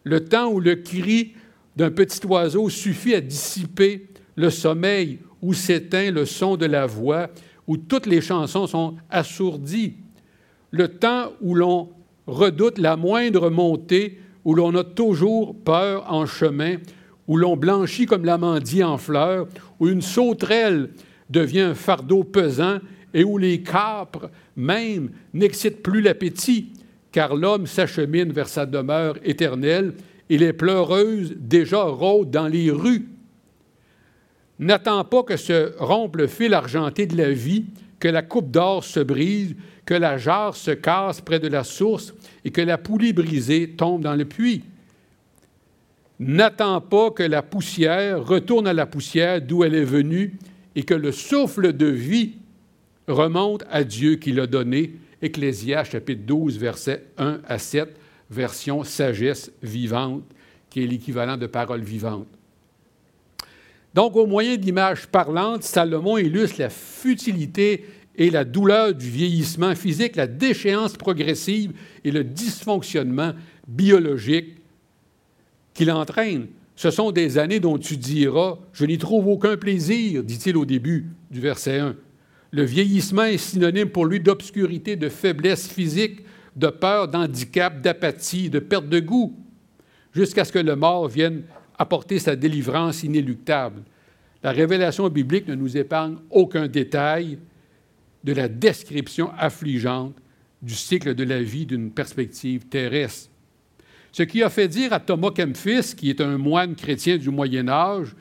le 0.08 0.24
temps 0.24 0.48
où 0.48 0.60
le 0.60 0.76
cri 0.76 1.34
d'un 1.76 1.92
petit 1.92 2.26
oiseau 2.26 2.70
suffit 2.70 3.14
à 3.14 3.22
dissiper 3.22 4.08
le 4.36 4.50
sommeil, 4.50 5.20
où 5.42 5.54
s'éteint 5.54 6.12
le 6.12 6.26
son 6.26 6.58
de 6.58 6.66
la 6.66 6.86
voix, 6.86 7.30
où 7.68 7.78
toutes 7.78 8.06
les 8.06 8.22
chansons 8.22 8.66
sont 8.66 8.96
assourdies, 9.10 9.96
le 10.72 10.88
temps 10.88 11.34
où 11.42 11.54
l'on 11.54 11.90
redoute 12.26 12.78
la 12.78 12.96
moindre 12.96 13.50
montée, 13.50 14.20
où 14.46 14.56
l'on 14.56 14.74
a 14.76 14.84
toujours 14.84 15.56
peur 15.56 16.06
en 16.12 16.26
chemin, 16.26 16.78
où 17.28 17.36
l'on 17.36 17.58
blanchit 17.58 18.06
comme 18.06 18.26
l'amandie 18.26 18.84
en 18.84 18.98
fleurs, 18.98 19.48
où 19.80 19.88
une 19.88 20.02
sauterelle 20.02 20.92
devient 21.30 21.62
un 21.62 21.76
fardeau 21.76 22.24
pesant 22.24 22.80
et 23.14 23.24
où 23.24 23.38
les 23.38 23.62
capres 23.62 24.30
même 24.56 25.10
n'excitent 25.34 25.84
plus 25.84 26.02
l'appétit, 26.02 26.72
car 27.18 27.36
l'homme 27.36 27.66
s'achemine 27.66 28.32
vers 28.32 28.48
sa 28.48 28.68
demeure 28.68 29.18
éternelle 29.24 29.96
et 30.30 30.38
les 30.38 30.54
pleureuses 30.54 31.34
déjà 31.36 31.82
rôdent 31.82 32.30
dans 32.30 32.48
les 32.48 32.70
rues. 32.70 33.08
N'attends 34.60 35.04
pas 35.04 35.24
que 35.24 35.36
se 35.36 35.74
rompe 35.80 36.18
le 36.18 36.28
fil 36.28 36.54
argenté 36.54 37.08
de 37.08 37.18
la 37.18 37.32
vie, 37.32 37.66
que 38.00 38.08
la 38.08 38.22
coupe 38.22 38.52
d'or 38.52 38.84
se 38.84 39.00
brise, 39.00 39.56
que 39.84 39.96
la 39.96 40.20
jarre 40.20 40.56
se 40.56 40.70
casse 40.70 41.20
près 41.22 41.40
de 41.40 41.48
la 41.48 41.64
source 41.64 42.14
et 42.46 42.52
que 42.52 42.62
la 42.62 42.78
poulie 42.78 43.14
brisée 43.14 43.72
tombe 43.72 44.04
dans 44.04 44.14
le 44.14 44.26
puits. 44.26 44.62
N'attends 46.20 46.82
pas 46.82 47.10
que 47.10 47.24
la 47.24 47.42
poussière 47.42 48.24
retourne 48.24 48.68
à 48.68 48.74
la 48.74 48.86
poussière 48.86 49.42
d'où 49.42 49.64
elle 49.64 49.74
est 49.74 49.84
venue 49.84 50.38
et 50.76 50.84
que 50.84 50.94
le 50.94 51.12
souffle 51.12 51.74
de 51.74 51.88
vie 51.88 52.34
remonte 53.08 53.64
à 53.72 53.84
Dieu 53.84 54.18
qui 54.18 54.34
l'a 54.34 54.46
donné. 54.46 54.94
Ecclésias 55.22 55.86
chapitre 55.86 56.24
12, 56.26 56.58
versets 56.58 57.06
1 57.18 57.42
à 57.48 57.58
7, 57.58 57.96
version 58.30 58.84
sagesse 58.84 59.52
vivante, 59.64 60.24
qui 60.70 60.84
est 60.84 60.88
l'équivalent 60.88 61.38
de 61.38 61.48
parole 61.48 61.82
vivante. 61.82 62.28
Donc, 63.94 64.16
au 64.16 64.28
moyen 64.28 64.58
d'images 64.58 65.08
parlantes, 65.08 65.64
Salomon 65.64 66.18
illustre 66.18 66.60
la 66.60 66.70
futilité 66.70 67.86
et 68.16 68.30
la 68.30 68.44
douleur 68.44 68.94
du 68.94 69.10
vieillissement 69.10 69.76
physique, 69.76 70.16
la 70.16 70.28
déchéance 70.28 70.94
progressive 70.94 71.74
et 72.04 72.12
le 72.12 72.24
dysfonctionnement 72.24 73.34
biologique 73.68 74.58
qu'il 75.74 75.92
entraîne. 75.92 76.48
Ce 76.76 76.92
sont 76.92 77.12
des 77.12 77.38
années 77.40 77.60
dont 77.60 77.78
tu 77.78 77.98
diras, 77.98 78.58
je 78.74 78.86
n'y 78.86 78.98
trouve 78.98 79.28
aucun 79.28 79.58
plaisir, 79.58 80.24
dit-il 80.24 80.58
au 80.58 80.66
début 80.66 81.08
du 81.32 81.40
verset 81.40 81.80
1. 81.80 81.96
Le 82.52 82.64
vieillissement 82.64 83.26
est 83.26 83.38
synonyme 83.38 83.90
pour 83.90 84.06
lui 84.06 84.20
d'obscurité, 84.20 84.96
de 84.96 85.10
faiblesse 85.10 85.68
physique, 85.68 86.22
de 86.56 86.68
peur, 86.68 87.08
d'handicap, 87.08 87.82
d'apathie, 87.82 88.50
de 88.50 88.60
perte 88.60 88.88
de 88.90 89.00
goût, 89.00 89.36
jusqu'à 90.14 90.46
ce 90.46 90.52
que 90.52 90.60
le 90.60 90.76
mort 90.76 91.08
vienne 91.08 91.44
apporter 91.78 92.20
sa 92.20 92.36
délivrance 92.36 93.04
inéluctable. 93.04 93.84
La 94.44 94.52
révélation 94.52 95.10
biblique 95.10 95.48
ne 95.48 95.56
nous 95.56 95.78
épargne 95.78 96.18
aucun 96.30 96.68
détail 96.68 97.38
de 98.24 98.34
la 98.34 98.48
description 98.48 99.32
affligeante 99.38 100.16
du 100.62 100.74
cycle 100.74 101.14
de 101.14 101.24
la 101.24 101.42
vie 101.42 101.66
d'une 101.66 101.92
perspective 101.92 102.66
terrestre. 102.66 103.30
Ce 104.12 104.24
qui 104.24 104.42
a 104.42 104.50
fait 104.50 104.68
dire 104.68 104.94
à 104.94 105.00
Thomas 105.00 105.32
Kempis, 105.32 105.96
qui 105.96 106.10
est 106.10 106.22
un 106.22 106.38
moine 106.38 106.76
chrétien 106.76 107.18
du 107.18 107.30
Moyen 107.30 107.68
Âge, 107.68 108.16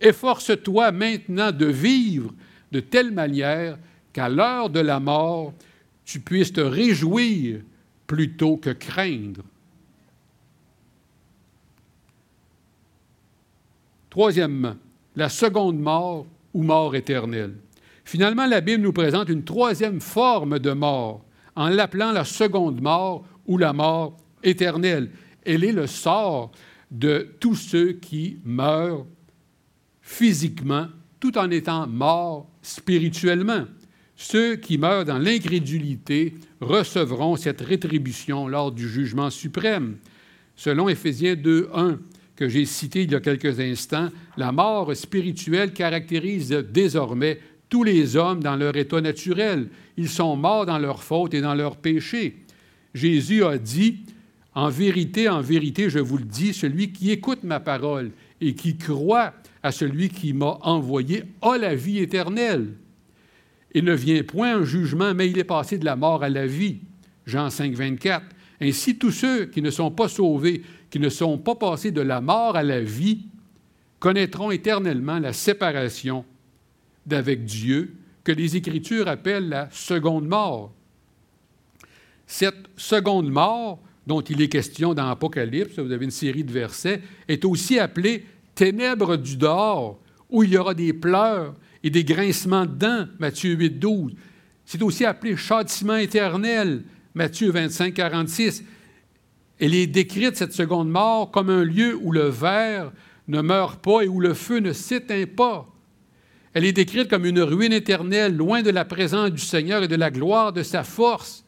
Efforce-toi 0.00 0.92
maintenant 0.92 1.52
de 1.52 1.66
vivre 1.66 2.32
de 2.74 2.80
telle 2.80 3.12
manière 3.12 3.78
qu'à 4.12 4.28
l'heure 4.28 4.68
de 4.68 4.80
la 4.80 4.98
mort, 4.98 5.54
tu 6.04 6.18
puisses 6.18 6.52
te 6.52 6.60
réjouir 6.60 7.60
plutôt 8.08 8.56
que 8.56 8.70
craindre. 8.70 9.42
Troisièmement, 14.10 14.74
la 15.14 15.28
seconde 15.28 15.78
mort 15.78 16.26
ou 16.52 16.64
mort 16.64 16.96
éternelle. 16.96 17.54
Finalement, 18.04 18.46
la 18.46 18.60
Bible 18.60 18.82
nous 18.82 18.92
présente 18.92 19.28
une 19.28 19.44
troisième 19.44 20.00
forme 20.00 20.58
de 20.58 20.72
mort, 20.72 21.24
en 21.54 21.68
l'appelant 21.68 22.10
la 22.10 22.24
seconde 22.24 22.80
mort 22.80 23.24
ou 23.46 23.56
la 23.56 23.72
mort 23.72 24.16
éternelle. 24.42 25.12
Elle 25.44 25.62
est 25.62 25.72
le 25.72 25.86
sort 25.86 26.50
de 26.90 27.36
tous 27.38 27.54
ceux 27.54 27.92
qui 27.92 28.38
meurent 28.44 29.06
physiquement 30.02 30.88
tout 31.20 31.38
en 31.38 31.50
étant 31.52 31.86
morts 31.86 32.48
spirituellement. 32.64 33.66
Ceux 34.16 34.56
qui 34.56 34.78
meurent 34.78 35.04
dans 35.04 35.18
l'incrédulité 35.18 36.34
recevront 36.60 37.36
cette 37.36 37.60
rétribution 37.60 38.48
lors 38.48 38.72
du 38.72 38.88
jugement 38.88 39.30
suprême. 39.30 39.96
Selon 40.56 40.88
Éphésiens 40.88 41.34
2.1, 41.34 41.98
que 42.36 42.48
j'ai 42.48 42.64
cité 42.64 43.02
il 43.02 43.12
y 43.12 43.14
a 43.14 43.20
quelques 43.20 43.60
instants, 43.60 44.08
la 44.36 44.50
mort 44.50 44.94
spirituelle 44.96 45.72
caractérise 45.72 46.50
désormais 46.50 47.38
tous 47.68 47.84
les 47.84 48.16
hommes 48.16 48.42
dans 48.42 48.56
leur 48.56 48.76
état 48.76 49.00
naturel. 49.00 49.68
Ils 49.96 50.08
sont 50.08 50.36
morts 50.36 50.66
dans 50.66 50.78
leurs 50.78 51.02
fautes 51.02 51.34
et 51.34 51.40
dans 51.40 51.54
leurs 51.54 51.76
péchés. 51.76 52.36
Jésus 52.94 53.44
a 53.44 53.58
dit, 53.58 54.00
En 54.54 54.68
vérité, 54.68 55.28
en 55.28 55.40
vérité, 55.40 55.90
je 55.90 55.98
vous 55.98 56.18
le 56.18 56.24
dis, 56.24 56.54
celui 56.54 56.92
qui 56.92 57.10
écoute 57.10 57.42
ma 57.42 57.60
parole 57.60 58.12
et 58.40 58.54
qui 58.54 58.76
croit 58.76 59.32
à 59.64 59.72
celui 59.72 60.10
qui 60.10 60.34
m'a 60.34 60.58
envoyé 60.60 61.24
a 61.40 61.56
la 61.56 61.74
vie 61.74 61.98
éternelle. 61.98 62.74
Il 63.72 63.84
ne 63.84 63.94
vient 63.94 64.22
point 64.22 64.58
un 64.58 64.64
jugement, 64.64 65.14
mais 65.14 65.30
il 65.30 65.38
est 65.38 65.44
passé 65.44 65.78
de 65.78 65.86
la 65.86 65.96
mort 65.96 66.22
à 66.22 66.28
la 66.28 66.46
vie. 66.46 66.80
Jean 67.26 67.48
5, 67.48 67.72
24. 67.72 68.26
Ainsi, 68.60 68.98
tous 68.98 69.10
ceux 69.10 69.46
qui 69.46 69.62
ne 69.62 69.70
sont 69.70 69.90
pas 69.90 70.06
sauvés, 70.06 70.62
qui 70.90 71.00
ne 71.00 71.08
sont 71.08 71.38
pas 71.38 71.54
passés 71.54 71.90
de 71.90 72.02
la 72.02 72.20
mort 72.20 72.56
à 72.56 72.62
la 72.62 72.82
vie, 72.82 73.22
connaîtront 73.98 74.50
éternellement 74.50 75.18
la 75.18 75.32
séparation 75.32 76.26
d'avec 77.06 77.46
Dieu, 77.46 77.96
que 78.22 78.32
les 78.32 78.56
Écritures 78.56 79.08
appellent 79.08 79.48
la 79.48 79.70
seconde 79.70 80.26
mort. 80.26 80.74
Cette 82.26 82.68
seconde 82.76 83.30
mort, 83.30 83.80
dont 84.06 84.20
il 84.20 84.42
est 84.42 84.48
question 84.48 84.92
dans 84.92 85.08
l'Apocalypse, 85.08 85.78
vous 85.78 85.90
avez 85.90 86.04
une 86.04 86.10
série 86.10 86.44
de 86.44 86.52
versets, 86.52 87.00
est 87.28 87.46
aussi 87.46 87.78
appelée 87.78 88.26
ténèbres 88.54 89.16
du 89.16 89.36
dehors, 89.36 89.98
où 90.30 90.42
il 90.42 90.50
y 90.50 90.58
aura 90.58 90.74
des 90.74 90.92
pleurs 90.92 91.54
et 91.82 91.90
des 91.90 92.04
grincements 92.04 92.66
de 92.66 92.72
dents, 92.72 93.06
Matthieu 93.18 93.54
8, 93.54 93.78
12. 93.78 94.12
C'est 94.64 94.82
aussi 94.82 95.04
appelé 95.04 95.36
châtiment 95.36 95.96
éternel, 95.96 96.82
Matthieu 97.14 97.50
25, 97.50 97.94
46. 97.94 98.64
Elle 99.60 99.74
est 99.74 99.86
décrite, 99.86 100.36
cette 100.36 100.52
seconde 100.52 100.90
mort, 100.90 101.30
comme 101.30 101.50
un 101.50 101.64
lieu 101.64 101.96
où 102.00 102.10
le 102.10 102.28
ver 102.28 102.92
ne 103.28 103.40
meurt 103.40 103.82
pas 103.82 104.02
et 104.02 104.08
où 104.08 104.20
le 104.20 104.34
feu 104.34 104.58
ne 104.58 104.72
s'éteint 104.72 105.24
pas. 105.26 105.68
Elle 106.54 106.64
est 106.64 106.72
décrite 106.72 107.08
comme 107.08 107.26
une 107.26 107.40
ruine 107.40 107.72
éternelle, 107.72 108.36
loin 108.36 108.62
de 108.62 108.70
la 108.70 108.84
présence 108.84 109.30
du 109.30 109.42
Seigneur 109.42 109.82
et 109.82 109.88
de 109.88 109.96
la 109.96 110.10
gloire 110.10 110.52
de 110.52 110.62
sa 110.62 110.84
force. 110.84 111.44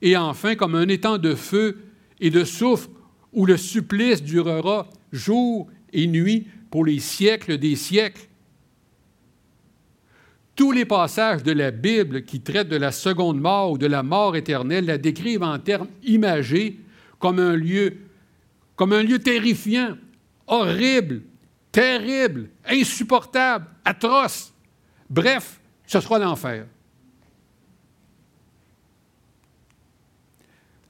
Et 0.00 0.16
enfin, 0.16 0.54
comme 0.54 0.74
un 0.74 0.88
étang 0.88 1.18
de 1.18 1.34
feu 1.34 1.78
et 2.20 2.30
de 2.30 2.44
soufre 2.44 2.88
où 3.32 3.46
le 3.46 3.56
supplice 3.56 4.22
durera 4.22 4.88
jour 5.12 5.68
et 5.92 6.06
nuit 6.06 6.46
pour 6.70 6.84
les 6.84 7.00
siècles 7.00 7.58
des 7.58 7.76
siècles. 7.76 8.22
Tous 10.54 10.72
les 10.72 10.84
passages 10.84 11.42
de 11.42 11.52
la 11.52 11.70
Bible 11.70 12.24
qui 12.24 12.40
traitent 12.40 12.68
de 12.68 12.76
la 12.76 12.90
seconde 12.90 13.40
mort 13.40 13.72
ou 13.72 13.78
de 13.78 13.86
la 13.86 14.02
mort 14.02 14.34
éternelle 14.34 14.86
la 14.86 14.98
décrivent 14.98 15.44
en 15.44 15.58
termes 15.58 15.88
imagés 16.04 16.80
comme 17.18 17.38
un 17.38 17.54
lieu, 17.54 17.96
comme 18.74 18.92
un 18.92 19.02
lieu 19.02 19.18
terrifiant, 19.20 19.96
horrible, 20.46 21.22
terrible, 21.70 22.48
insupportable, 22.66 23.66
atroce. 23.84 24.52
Bref, 25.08 25.60
ce 25.86 26.00
sera 26.00 26.18
l'enfer. 26.18 26.66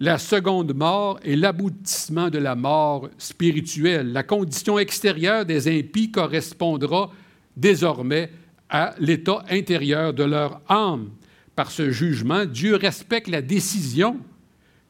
La 0.00 0.18
seconde 0.18 0.74
mort 0.74 1.18
est 1.24 1.34
l'aboutissement 1.34 2.30
de 2.30 2.38
la 2.38 2.54
mort 2.54 3.08
spirituelle. 3.18 4.12
La 4.12 4.22
condition 4.22 4.78
extérieure 4.78 5.44
des 5.44 5.66
impies 5.66 6.12
correspondra 6.12 7.10
désormais 7.56 8.30
à 8.70 8.94
l'état 9.00 9.44
intérieur 9.50 10.14
de 10.14 10.22
leur 10.22 10.60
âme. 10.68 11.10
Par 11.56 11.72
ce 11.72 11.90
jugement, 11.90 12.44
Dieu 12.44 12.76
respecte 12.76 13.26
la 13.26 13.42
décision 13.42 14.20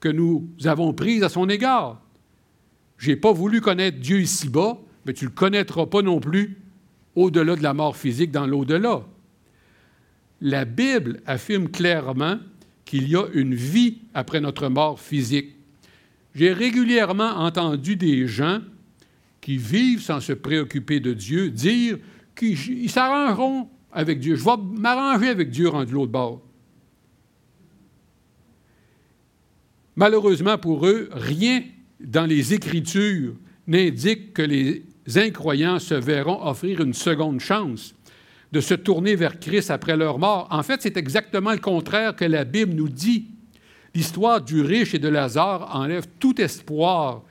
que 0.00 0.10
nous 0.10 0.46
avons 0.64 0.92
prise 0.92 1.22
à 1.22 1.30
son 1.30 1.48
égard. 1.48 2.02
Je 2.98 3.10
n'ai 3.10 3.16
pas 3.16 3.32
voulu 3.32 3.62
connaître 3.62 3.98
Dieu 3.98 4.20
ici-bas, 4.20 4.78
mais 5.06 5.14
tu 5.14 5.24
ne 5.24 5.30
le 5.30 5.34
connaîtras 5.34 5.86
pas 5.86 6.02
non 6.02 6.20
plus 6.20 6.58
au-delà 7.14 7.56
de 7.56 7.62
la 7.62 7.72
mort 7.72 7.96
physique, 7.96 8.30
dans 8.30 8.46
l'au-delà. 8.46 9.02
La 10.42 10.66
Bible 10.66 11.20
affirme 11.26 11.68
clairement 11.68 12.36
qu'il 12.88 13.06
y 13.06 13.16
a 13.16 13.26
une 13.34 13.54
vie 13.54 13.98
après 14.14 14.40
notre 14.40 14.68
mort 14.68 14.98
physique. 14.98 15.54
J'ai 16.34 16.54
régulièrement 16.54 17.36
entendu 17.36 17.96
des 17.96 18.26
gens 18.26 18.60
qui 19.42 19.58
vivent 19.58 20.00
sans 20.00 20.20
se 20.20 20.32
préoccuper 20.32 20.98
de 20.98 21.12
Dieu 21.12 21.50
dire 21.50 21.98
qu'ils 22.34 22.88
s'arrangeront 22.88 23.68
avec 23.92 24.20
Dieu. 24.20 24.36
Je 24.36 24.44
vais 24.44 24.56
m'arranger 24.56 25.28
avec 25.28 25.50
Dieu 25.50 25.68
rendu 25.68 25.92
l'autre 25.92 26.12
bord. 26.12 26.40
Malheureusement 29.94 30.56
pour 30.56 30.86
eux, 30.86 31.10
rien 31.12 31.64
dans 32.00 32.24
les 32.24 32.54
Écritures 32.54 33.34
n'indique 33.66 34.32
que 34.32 34.40
les 34.40 34.82
incroyants 35.14 35.78
se 35.78 35.94
verront 35.94 36.42
offrir 36.42 36.80
une 36.80 36.94
seconde 36.94 37.40
chance 37.40 37.94
de 38.52 38.60
se 38.60 38.74
tourner 38.74 39.14
vers 39.14 39.38
Christ 39.38 39.70
après 39.70 39.96
leur 39.96 40.18
mort. 40.18 40.48
En 40.50 40.62
fait, 40.62 40.82
c'est 40.82 40.96
exactement 40.96 41.52
le 41.52 41.58
contraire 41.58 42.16
que 42.16 42.24
la 42.24 42.44
Bible 42.44 42.74
nous 42.74 42.88
dit. 42.88 43.26
L'histoire 43.94 44.40
du 44.40 44.62
riche 44.62 44.94
et 44.94 44.98
de 44.98 45.08
Lazare 45.08 45.74
enlève 45.74 46.06
tout 46.18 46.40
espoir 46.40 47.22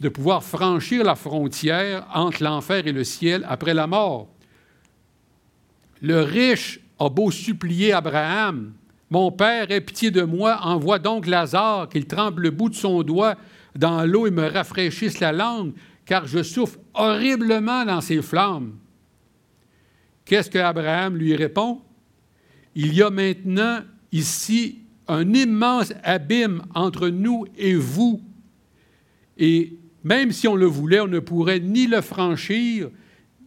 de 0.00 0.08
pouvoir 0.08 0.44
franchir 0.44 1.04
la 1.04 1.16
frontière 1.16 2.06
entre 2.14 2.42
l'enfer 2.42 2.86
et 2.86 2.92
le 2.92 3.04
ciel 3.04 3.44
après 3.48 3.74
la 3.74 3.86
mort. 3.86 4.28
Le 6.00 6.20
riche 6.20 6.80
a 7.00 7.08
beau 7.08 7.30
supplier 7.30 7.92
Abraham, 7.92 8.72
Mon 9.10 9.32
Père, 9.32 9.70
aie 9.70 9.80
pitié 9.80 10.10
de 10.10 10.22
moi, 10.22 10.60
envoie 10.62 10.98
donc 10.98 11.26
Lazare, 11.26 11.88
qu'il 11.88 12.06
trempe 12.06 12.38
le 12.38 12.50
bout 12.50 12.68
de 12.68 12.74
son 12.74 13.02
doigt 13.02 13.36
dans 13.74 14.04
l'eau 14.04 14.26
et 14.26 14.30
me 14.30 14.46
rafraîchisse 14.46 15.18
la 15.20 15.32
langue, 15.32 15.72
car 16.04 16.26
je 16.26 16.42
souffre 16.42 16.78
horriblement 16.94 17.84
dans 17.84 18.00
ces 18.00 18.22
flammes. 18.22 18.74
Qu'est-ce 20.28 20.50
que 20.50 20.58
Abraham 20.58 21.16
lui 21.16 21.34
répond? 21.34 21.80
Il 22.74 22.92
y 22.92 23.02
a 23.02 23.08
maintenant 23.08 23.80
ici 24.12 24.80
un 25.08 25.32
immense 25.32 25.94
abîme 26.04 26.62
entre 26.74 27.08
nous 27.08 27.46
et 27.56 27.74
vous. 27.74 28.20
Et 29.38 29.72
même 30.04 30.30
si 30.30 30.46
on 30.46 30.54
le 30.54 30.66
voulait, 30.66 31.00
on 31.00 31.08
ne 31.08 31.18
pourrait 31.18 31.60
ni 31.60 31.86
le 31.86 32.02
franchir, 32.02 32.90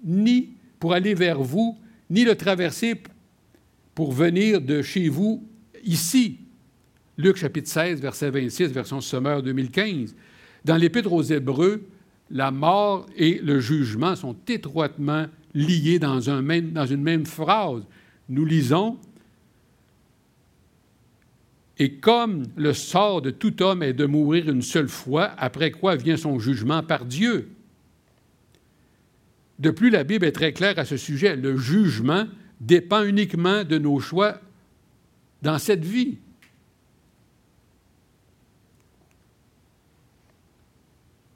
ni 0.04 0.54
pour 0.80 0.94
aller 0.94 1.13
vers 1.13 1.44
vous, 1.44 1.78
ni 2.10 2.24
le 2.24 2.34
traverser 2.34 2.96
pour 3.94 4.12
venir 4.12 4.60
de 4.60 4.82
chez 4.82 5.08
vous 5.08 5.48
ici. 5.84 6.39
Luc 7.15 7.38
chapitre 7.38 7.70
16, 7.70 8.02
verset 8.02 8.32
26, 8.32 8.72
version 8.72 9.02
Sommeur 9.02 9.44
2015. 9.44 10.15
Dans 10.65 10.78
l'Épître 10.78 11.13
aux 11.13 11.22
Hébreux, 11.22 11.88
la 12.32 12.50
mort 12.50 13.06
et 13.15 13.38
le 13.38 13.60
jugement 13.60 14.15
sont 14.15 14.36
étroitement 14.48 15.28
liés 15.54 16.00
dans, 16.00 16.20
une 16.20 17.02
même 17.02 17.26
phrase. 17.26 17.84
Nous 18.30 18.46
lisons 18.46 18.98
Et 21.78 21.96
comme 21.96 22.46
le 22.56 22.74
sort 22.74 23.22
de 23.22 23.32
tout 23.32 23.62
homme 23.62 23.84
est 23.84 23.94
de 23.94 24.06
mourir 24.06 24.50
une 24.50 24.62
seule 24.62 24.90
fois, 24.90 25.32
après 25.38 25.72
quoi 25.72 25.96
vient 25.96 26.18
son 26.18 26.40
jugement 26.40 26.84
par 26.84 27.06
Dieu. 27.06 27.50
De 29.60 29.70
plus, 29.70 29.90
la 29.90 30.04
Bible 30.04 30.26
est 30.26 30.32
très 30.32 30.54
claire 30.54 30.80
à 30.80 30.86
ce 30.86 30.98
sujet. 30.98 31.36
Le 31.36 31.58
jugement 31.58 32.26
dépend 32.60 33.04
uniquement 33.04 33.64
de 33.64 33.78
nos 33.78 34.00
choix 34.00 34.40
dans 35.42 35.60
cette 35.60 35.86
vie. 35.86 36.18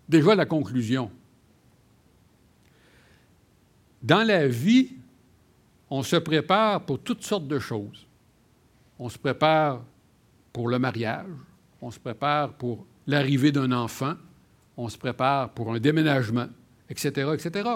Déjà 0.07 0.35
la 0.35 0.45
conclusion. 0.45 1.11
Dans 4.05 4.23
la 4.23 4.47
vie, 4.47 4.91
on 5.89 6.03
se 6.03 6.17
prépare 6.17 6.85
pour 6.85 6.99
toutes 6.99 7.23
sortes 7.23 7.47
de 7.47 7.57
choses. 7.57 8.05
On 8.99 9.09
se 9.09 9.17
prépare 9.17 9.81
pour 10.53 10.67
le 10.69 10.77
mariage, 10.77 11.25
on 11.81 11.89
se 11.89 11.97
prépare 11.97 12.53
pour 12.53 12.85
l'arrivée 13.07 13.51
d'un 13.51 13.71
enfant, 13.71 14.13
on 14.77 14.89
se 14.89 14.97
prépare 14.97 15.49
pour 15.49 15.73
un 15.73 15.79
déménagement, 15.79 16.45
etc., 16.87 17.31
etc. 17.33 17.67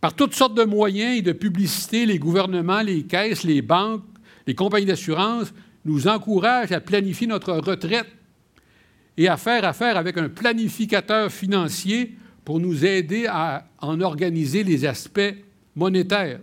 Par 0.00 0.14
toutes 0.14 0.36
sortes 0.36 0.54
de 0.54 0.62
moyens 0.62 1.18
et 1.18 1.22
de 1.22 1.32
publicité, 1.32 2.06
les 2.06 2.20
gouvernements, 2.20 2.82
les 2.82 3.02
caisses, 3.02 3.42
les 3.42 3.62
banques, 3.62 4.04
les 4.46 4.54
compagnies 4.54 4.86
d'assurance 4.86 5.52
nous 5.84 6.06
encouragent 6.06 6.70
à 6.70 6.80
planifier 6.80 7.26
notre 7.26 7.52
retraite 7.52 8.06
et 9.16 9.26
à 9.26 9.36
faire 9.36 9.64
affaire 9.64 9.96
avec 9.96 10.16
un 10.18 10.28
planificateur 10.28 11.32
financier 11.32 12.16
pour 12.48 12.60
nous 12.60 12.86
aider 12.86 13.26
à 13.26 13.68
en 13.78 14.00
organiser 14.00 14.64
les 14.64 14.86
aspects 14.86 15.34
monétaires. 15.76 16.40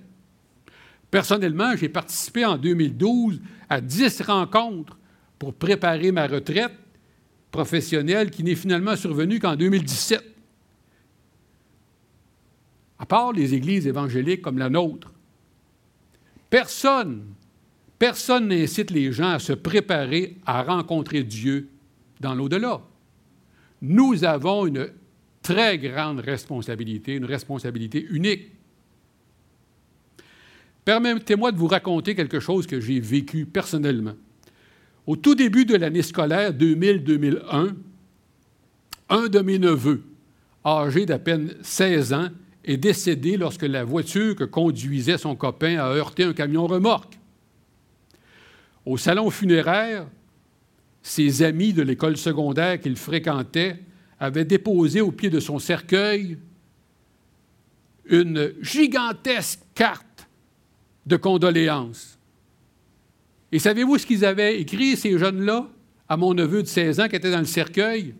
Personnellement, 1.09 1.75
j'ai 1.75 1.89
participé 1.89 2.45
en 2.45 2.59
2012 2.59 3.41
à 3.67 3.81
10 3.81 4.21
rencontres 4.21 4.99
pour 5.39 5.55
préparer 5.55 6.11
ma 6.11 6.27
retraite 6.27 6.73
professionnelle 7.49 8.29
qui 8.29 8.43
n'est 8.43 8.53
finalement 8.53 8.95
survenue 8.95 9.39
qu'en 9.39 9.55
2017. 9.55 10.23
À 12.99 13.07
part 13.07 13.31
les 13.33 13.55
églises 13.55 13.87
évangéliques 13.87 14.43
comme 14.43 14.59
la 14.59 14.69
nôtre, 14.69 15.11
personne, 16.51 17.33
personne 17.97 18.49
n'incite 18.49 18.91
les 18.91 19.11
gens 19.11 19.31
à 19.31 19.39
se 19.39 19.53
préparer 19.53 20.37
à 20.45 20.61
rencontrer 20.61 21.23
Dieu 21.23 21.67
dans 22.19 22.35
l'au-delà. 22.35 22.79
Nous 23.81 24.23
avons 24.23 24.67
une 24.67 24.91
très 25.45 25.77
grande 25.77 26.21
responsabilité, 26.21 27.13
une 27.13 27.25
responsabilité 27.25 28.03
unique. 28.09 28.51
Permettez-moi 30.83 31.51
de 31.51 31.57
vous 31.57 31.67
raconter 31.67 32.15
quelque 32.15 32.39
chose 32.39 32.65
que 32.65 32.81
j'ai 32.81 32.99
vécu 32.99 33.45
personnellement. 33.45 34.15
Au 35.05 35.15
tout 35.15 35.35
début 35.35 35.65
de 35.65 35.75
l'année 35.75 36.01
scolaire 36.01 36.51
2000-2001, 36.51 37.75
un 39.09 39.27
de 39.27 39.39
mes 39.39 39.59
neveux, 39.59 40.03
âgé 40.65 41.05
d'à 41.05 41.19
peine 41.19 41.53
16 41.61 42.13
ans, 42.13 42.29
est 42.63 42.77
décédé 42.77 43.37
lorsque 43.37 43.61
la 43.61 43.83
voiture 43.83 44.35
que 44.35 44.45
conduisait 44.45 45.19
son 45.19 45.35
copain 45.35 45.77
a 45.77 45.89
heurté 45.89 46.23
un 46.23 46.33
camion 46.33 46.65
remorque. 46.65 47.19
Au 48.83 48.97
salon 48.97 49.29
funéraire, 49.29 50.07
ses 51.03 51.43
amis 51.43 51.71
de 51.71 51.83
l'école 51.83 52.17
secondaire 52.17 52.81
qu'il 52.81 52.95
fréquentait 52.95 53.77
avaient 54.19 54.45
déposé 54.45 55.01
au 55.01 55.11
pied 55.11 55.29
de 55.29 55.39
son 55.39 55.59
cercueil 55.59 56.37
une 58.05 58.53
gigantesque 58.61 59.61
carte 59.73 60.27
de 61.05 61.17
condoléances. 61.17 62.17
Et 63.51 63.59
savez-vous 63.59 63.97
ce 63.97 64.05
qu'ils 64.05 64.25
avaient 64.25 64.59
écrit, 64.59 64.97
ces 64.97 65.17
jeunes-là, 65.17 65.67
à 66.07 66.17
mon 66.17 66.33
neveu 66.33 66.61
de 66.61 66.67
16 66.67 66.99
ans 66.99 67.07
qui 67.07 67.15
était 67.15 67.31
dans 67.31 67.39
le 67.39 67.45
cercueil? 67.45 68.13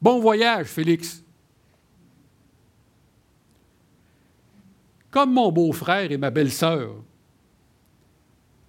Bon 0.00 0.20
voyage, 0.20 0.66
Félix. 0.66 1.22
Comme 5.10 5.32
mon 5.32 5.50
beau-frère 5.50 6.12
et 6.12 6.16
ma 6.16 6.30
belle-sœur 6.30 6.94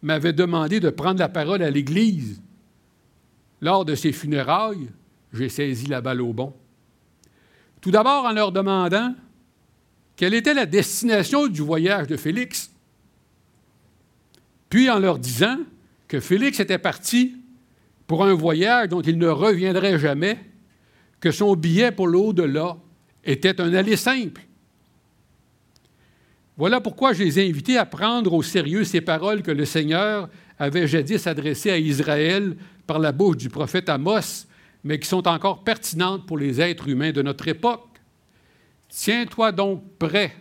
m'avait 0.01 0.34
demandé 0.34 0.79
de 0.79 0.89
prendre 0.89 1.19
la 1.19 1.29
parole 1.29 1.62
à 1.62 1.69
l'Église 1.69 2.41
lors 3.62 3.86
de 3.86 3.95
ses 3.95 4.12
funérailles, 4.12 4.89
j'ai 5.34 5.50
saisi 5.50 5.86
la 5.88 6.02
balle 6.02 6.22
au 6.22 6.34
bon. 6.34 6.54
Tout 7.82 7.91
d'abord 7.91 8.26
en 8.26 8.32
leur 8.32 8.52
demandant 8.52 9.15
quelle 10.15 10.34
était 10.34 10.54
la 10.54 10.65
destination 10.65 11.48
du 11.48 11.62
voyage 11.62 12.08
de 12.08 12.17
Félix, 12.17 12.72
puis 14.69 14.89
en 14.89 15.00
leur 15.00 15.17
disant 15.17 15.58
que 16.08 16.19
Félix 16.19 16.60
était 16.60 16.78
parti 16.78 17.38
pour 18.06 18.26
un 18.26 18.34
voyage 18.34 18.89
dont 18.89 19.02
il 19.02 19.17
ne 19.17 19.28
reviendrait 19.28 20.00
jamais, 20.00 20.39
que 21.19 21.32
son 21.32 21.56
billet 21.56 21.91
pour 21.91 22.08
l'au-delà 22.08 22.78
était 23.24 23.62
un 23.62 23.74
aller 23.74 23.95
simple 23.95 24.41
voilà 26.60 26.82
pourquoi 26.82 27.13
je 27.13 27.24
les 27.24 27.39
ai 27.39 27.48
invités 27.48 27.78
à 27.78 27.86
prendre 27.86 28.34
au 28.34 28.43
sérieux 28.43 28.84
ces 28.84 29.00
paroles 29.00 29.43
que 29.43 29.50
le 29.50 29.63
Seigneur 29.63 30.28
avait 30.60 30.89
jadis 30.89 31.26
adressées 31.26 31.72
à 31.72 31.78
Israël 31.78 32.58
par 32.86 33.00
la 33.00 33.13
bouche 33.13 33.38
du 33.38 33.48
prophète 33.48 33.88
Amos, 33.88 34.45
mais 34.84 35.00
qui 35.00 35.08
sont 35.08 35.26
encore 35.26 35.63
pertinentes 35.63 36.26
pour 36.26 36.38
les 36.38 36.60
êtres 36.60 36.89
humains 36.89 37.13
de 37.13 37.22
notre 37.22 37.48
époque. 37.48 37.88
Tiens-toi 38.89 39.54
donc 39.54 39.84
prêt 39.98 40.36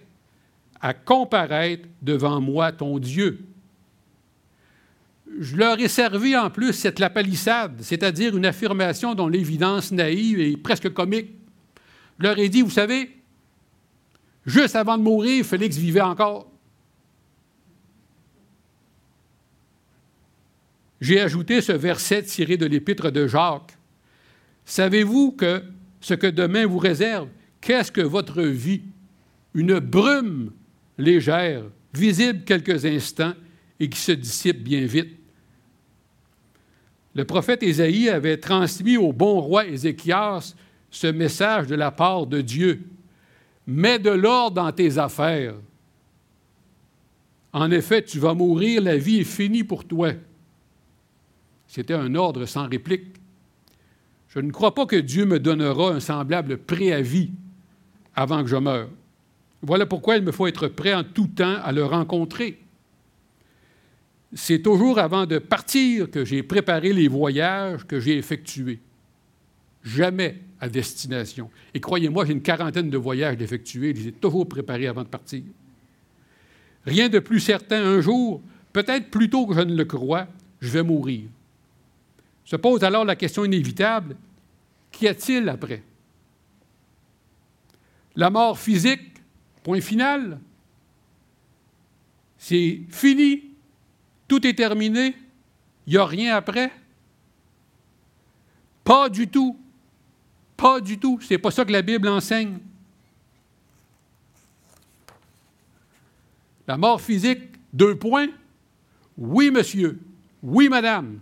à 0.80 0.92
comparaître 0.92 1.86
devant 2.02 2.40
moi 2.40 2.72
ton 2.72 2.98
Dieu. 2.98 3.38
Je 5.38 5.54
leur 5.54 5.78
ai 5.78 5.86
servi 5.86 6.36
en 6.36 6.50
plus 6.50 6.72
cette 6.72 6.98
lapalissade, 6.98 7.76
c'est-à-dire 7.80 8.36
une 8.36 8.46
affirmation 8.46 9.14
dont 9.14 9.28
l'évidence 9.28 9.92
naïve 9.92 10.40
est 10.40 10.56
presque 10.56 10.92
comique. 10.92 11.30
Je 12.18 12.24
leur 12.24 12.36
ai 12.40 12.48
dit, 12.48 12.62
vous 12.62 12.70
savez, 12.70 13.17
Juste 14.48 14.76
avant 14.76 14.96
de 14.96 15.02
mourir, 15.02 15.44
Félix 15.44 15.76
vivait 15.76 16.00
encore. 16.00 16.50
J'ai 21.02 21.20
ajouté 21.20 21.60
ce 21.60 21.72
verset 21.72 22.22
tiré 22.22 22.56
de 22.56 22.64
l'épître 22.64 23.10
de 23.10 23.26
Jacques. 23.26 23.76
Savez-vous 24.64 25.32
que 25.32 25.62
ce 26.00 26.14
que 26.14 26.26
demain 26.26 26.64
vous 26.64 26.78
réserve, 26.78 27.28
qu'est-ce 27.60 27.92
que 27.92 28.00
votre 28.00 28.40
vie? 28.40 28.80
Une 29.52 29.80
brume 29.80 30.52
légère, 30.96 31.64
visible 31.92 32.42
quelques 32.44 32.86
instants 32.86 33.34
et 33.78 33.90
qui 33.90 34.00
se 34.00 34.12
dissipe 34.12 34.64
bien 34.64 34.86
vite. 34.86 35.14
Le 37.14 37.26
prophète 37.26 37.62
Ésaïe 37.62 38.08
avait 38.08 38.38
transmis 38.38 38.96
au 38.96 39.12
bon 39.12 39.40
roi 39.40 39.66
Ézéchias 39.66 40.54
ce 40.90 41.06
message 41.06 41.66
de 41.66 41.74
la 41.74 41.90
part 41.90 42.26
de 42.26 42.40
Dieu. 42.40 42.82
Mets 43.68 43.98
de 43.98 44.08
l'ordre 44.08 44.62
dans 44.62 44.72
tes 44.72 44.96
affaires. 44.96 45.54
En 47.52 47.70
effet, 47.70 48.02
tu 48.02 48.18
vas 48.18 48.32
mourir, 48.32 48.80
la 48.80 48.96
vie 48.96 49.18
est 49.18 49.24
finie 49.24 49.62
pour 49.62 49.84
toi. 49.84 50.12
C'était 51.66 51.92
un 51.92 52.14
ordre 52.14 52.46
sans 52.46 52.66
réplique. 52.66 53.16
Je 54.30 54.40
ne 54.40 54.50
crois 54.50 54.74
pas 54.74 54.86
que 54.86 54.96
Dieu 54.96 55.26
me 55.26 55.38
donnera 55.38 55.90
un 55.90 56.00
semblable 56.00 56.56
préavis 56.56 57.30
avant 58.16 58.42
que 58.42 58.48
je 58.48 58.56
meure. 58.56 58.88
Voilà 59.60 59.84
pourquoi 59.84 60.16
il 60.16 60.22
me 60.22 60.32
faut 60.32 60.46
être 60.46 60.68
prêt 60.68 60.94
en 60.94 61.04
tout 61.04 61.26
temps 61.26 61.56
à 61.62 61.70
le 61.70 61.84
rencontrer. 61.84 62.58
C'est 64.32 64.62
toujours 64.62 64.98
avant 64.98 65.26
de 65.26 65.36
partir 65.36 66.10
que 66.10 66.24
j'ai 66.24 66.42
préparé 66.42 66.94
les 66.94 67.08
voyages 67.08 67.84
que 67.84 68.00
j'ai 68.00 68.16
effectués. 68.16 68.80
jamais 69.82 70.47
à 70.60 70.68
destination. 70.68 71.50
Et 71.74 71.80
croyez-moi, 71.80 72.26
j'ai 72.26 72.32
une 72.32 72.42
quarantaine 72.42 72.90
de 72.90 72.98
voyages 72.98 73.36
d'effectuer, 73.36 73.94
je 73.94 74.02
les 74.02 74.08
ai 74.08 74.12
toujours 74.12 74.48
préparés 74.48 74.86
avant 74.86 75.02
de 75.02 75.08
partir. 75.08 75.42
Rien 76.84 77.08
de 77.08 77.18
plus 77.18 77.40
certain, 77.40 77.82
un 77.82 78.00
jour, 78.00 78.40
peut-être 78.72 79.10
plus 79.10 79.28
tôt 79.28 79.46
que 79.46 79.54
je 79.54 79.60
ne 79.60 79.74
le 79.74 79.84
crois, 79.84 80.26
je 80.60 80.70
vais 80.70 80.82
mourir. 80.82 81.28
Se 82.44 82.56
pose 82.56 82.82
alors 82.82 83.04
la 83.04 83.14
question 83.14 83.44
inévitable, 83.44 84.16
qu'y 84.90 85.06
a-t-il 85.06 85.48
après? 85.48 85.82
La 88.16 88.30
mort 88.30 88.58
physique, 88.58 89.20
point 89.62 89.80
final. 89.80 90.40
C'est 92.38 92.80
fini, 92.88 93.42
tout 94.26 94.46
est 94.46 94.54
terminé, 94.54 95.14
il 95.86 95.92
n'y 95.92 95.98
a 95.98 96.06
rien 96.06 96.36
après? 96.36 96.70
Pas 98.84 99.08
du 99.08 99.28
tout. 99.28 99.58
Pas 100.58 100.80
du 100.80 100.98
tout. 100.98 101.20
Ce 101.22 101.32
n'est 101.32 101.38
pas 101.38 101.52
ça 101.52 101.64
que 101.64 101.70
la 101.70 101.82
Bible 101.82 102.08
enseigne. 102.08 102.58
La 106.66 106.76
mort 106.76 107.00
physique, 107.00 107.42
deux 107.72 107.94
points. 107.94 108.26
Oui, 109.16 109.52
monsieur. 109.52 110.00
Oui, 110.42 110.68
madame. 110.68 111.20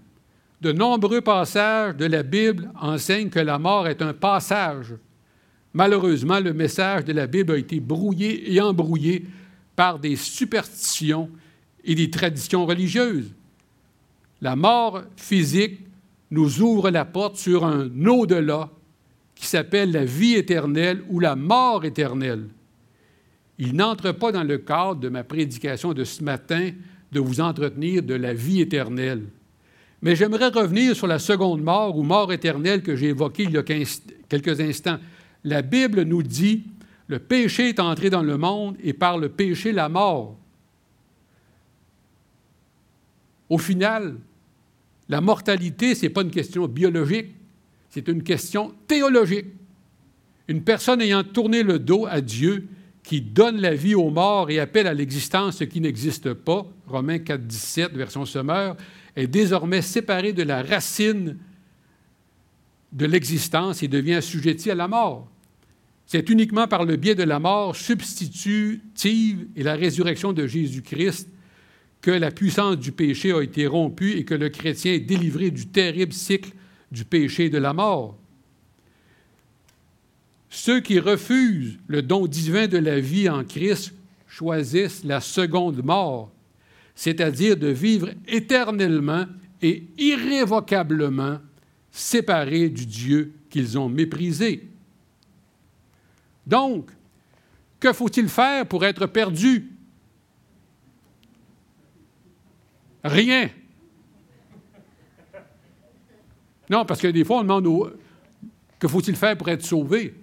De 0.63 0.73
nombreux 0.73 1.21
passages 1.21 1.97
de 1.97 2.07
la 2.07 2.23
Bible 2.23 2.73
enseignent 2.81 3.29
que 3.29 3.39
la 3.39 3.59
mort 3.59 3.87
est 3.87 4.01
un 4.01 4.15
passage. 4.15 4.95
Malheureusement, 5.75 6.41
le 6.41 6.55
message 6.55 7.05
de 7.05 7.13
la 7.13 7.27
Bible 7.27 7.53
a 7.53 7.59
été 7.59 7.79
brouillé 7.79 8.55
et 8.55 8.61
embrouillé 8.63 9.27
par 9.77 9.99
des 9.99 10.17
superstitions 10.17 11.31
et 11.85 11.95
des 11.95 12.09
traditions 12.09 12.65
religieuses. 12.65 13.35
La 14.41 14.57
mort 14.57 15.03
physique 15.17 15.81
nous 16.31 16.63
ouvre 16.63 16.89
la 16.89 17.05
porte 17.05 17.37
sur 17.37 17.67
un 17.67 17.91
au-delà 18.07 18.71
qui 19.37 19.47
s'appelle 19.47 19.93
la 19.93 20.05
vie 20.05 20.35
éternelle 20.35 21.05
ou 21.09 21.21
la 21.21 21.37
mort 21.37 21.85
éternelle. 21.85 22.49
Il 23.59 23.77
n'entre 23.77 24.13
pas 24.13 24.33
dans 24.33 24.43
le 24.43 24.59
cadre 24.59 25.01
de 25.01 25.09
ma 25.09 25.23
prédication 25.23 25.93
de 25.93 26.05
ce 26.05 26.25
matin 26.25 26.71
de 27.13 27.21
vous 27.21 27.41
entretenir 27.41 28.03
de 28.03 28.15
la 28.15 28.35
vie 28.35 28.61
éternelle. 28.61 29.23
Mais 30.03 30.17
j'aimerais 30.17 30.49
revenir 30.49 30.97
sur 30.97 31.07
la 31.07 31.19
seconde 31.19 31.63
mort 31.63 31.97
ou 31.97 32.03
mort 32.03 32.33
éternelle 32.33 32.83
que 32.83 32.97
j'ai 32.97 33.09
évoquée 33.09 33.45
il 33.45 33.53
y 33.53 33.59
a 33.59 33.63
quelques 33.63 34.61
instants. 34.61 34.99
La 35.45 35.63
Bible 35.63 36.03
nous 36.03 36.23
dit, 36.23 36.65
le 37.07 37.19
péché 37.19 37.69
est 37.69 37.81
entré 37.81 38.11
dans 38.11 38.23
le 38.23 38.37
monde 38.37 38.77
et 38.83 38.93
par 38.93 39.17
le 39.19 39.29
péché 39.29 39.73
la 39.73 39.89
mort. 39.89 40.37
Au 43.49 43.59
final, 43.59 44.17
la 45.09 45.21
mortalité, 45.21 45.95
ce 45.95 46.03
n'est 46.03 46.11
pas 46.11 46.23
une 46.23 46.31
question 46.31 46.67
biologique, 46.67 47.36
c'est 47.97 48.09
une 48.09 48.23
question 48.23 48.75
théologique. 48.87 49.47
Une 50.49 50.63
personne 50.63 51.01
ayant 51.01 51.25
tourné 51.25 51.63
le 51.63 51.79
dos 51.79 52.05
à 52.05 52.21
Dieu, 52.21 52.69
qui 53.03 53.23
donne 53.23 53.59
la 53.59 53.75
vie 53.75 53.95
aux 53.95 54.11
morts 54.11 54.51
et 54.51 54.59
appelle 54.59 54.87
à 54.87 54.93
l'existence 54.93 55.57
ce 55.57 55.65
qui 55.65 55.81
n'existe 55.81 56.35
pas, 56.35 56.67
Romains 56.87 57.21
4, 57.21 57.47
17, 57.47 57.93
version 57.95 58.27
Sommeur, 58.27 58.77
est 59.17 59.29
désormais 59.29 59.81
séparée 59.81 60.35
de 60.35 60.43
la 60.43 60.63
racine 60.63 61.39
de 62.93 63.07
l'existence 63.07 63.83
et 63.83 63.89
devient 63.89 64.17
assujetti 64.17 64.71
à 64.71 64.75
la 64.75 64.89
mort. 64.89 65.27
C'est 66.05 66.29
uniquement 66.29 66.69
par 66.69 66.85
le 66.85 66.97
biais 66.97 67.15
de 67.15 67.23
la 67.23 67.39
mort 67.39 67.75
substitutive 67.77 69.47
et 69.57 69.63
la 69.63 69.75
résurrection 69.75 70.35
de 70.35 70.47
Jésus-Christ 70.47 71.31
que 72.03 72.11
la 72.11 72.31
puissance 72.31 72.77
du 72.77 72.93
péché 72.93 73.33
a 73.33 73.41
été 73.41 73.67
rompue 73.67 74.19
et 74.19 74.27
que 74.27 74.35
le 74.35 74.51
chrétien 74.51 74.93
est 74.93 75.01
délivré 75.01 75.51
du 75.51 75.69
terrible 75.69 76.13
cycle 76.13 76.51
du 76.97 77.05
péché 77.05 77.45
et 77.45 77.51
de 77.51 77.59
la 77.59 77.75
mort. 77.75 78.17
Ceux 80.49 80.81
qui 80.81 80.99
refusent 80.99 81.77
le 81.89 82.01
don 82.01 82.27
divin 82.27 82.69
de 82.69 82.79
la 82.79 82.99
vie 83.01 83.29
en 83.29 83.45
Christ 83.45 83.93
choisissent 84.27 85.05
la 85.05 85.21
seconde 85.21 85.85
mort, 85.85 86.33
c'est-à-dire 86.95 87.59
de 87.59 87.67
vivre 87.67 88.09
éternellement 88.27 89.27
et 89.61 89.85
irrévocablement 89.99 91.39
séparés 91.91 92.71
du 92.71 92.87
Dieu 92.87 93.35
qu'ils 93.51 93.79
ont 93.79 93.91
méprisé. 93.91 94.67
Donc, 96.47 96.91
que 97.79 97.93
faut-il 97.93 98.31
faire 98.31 98.67
pour 98.67 98.87
être 98.87 99.05
perdu? 99.07 99.71
Rien. 103.05 103.51
Non, 106.71 106.85
parce 106.85 107.01
que 107.01 107.09
des 107.09 107.25
fois, 107.25 107.39
on 107.39 107.43
demande 107.43 107.93
que 108.79 108.89
faut-il 108.89 109.17
faire 109.17 109.37
pour 109.37 109.49
être 109.49 109.65
sauvé? 109.65 110.15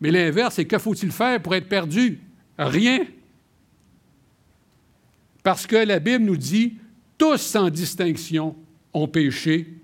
Mais 0.00 0.10
l'inverse, 0.10 0.56
c'est 0.56 0.64
que 0.64 0.78
faut-il 0.78 1.10
faire 1.10 1.40
pour 1.40 1.54
être 1.54 1.68
perdu? 1.68 2.20
Rien. 2.58 3.00
Parce 5.42 5.66
que 5.66 5.76
la 5.76 5.98
Bible 5.98 6.24
nous 6.24 6.36
dit, 6.36 6.74
tous 7.18 7.38
sans 7.38 7.70
distinction 7.70 8.56
ont 8.92 9.08
péché 9.08 9.74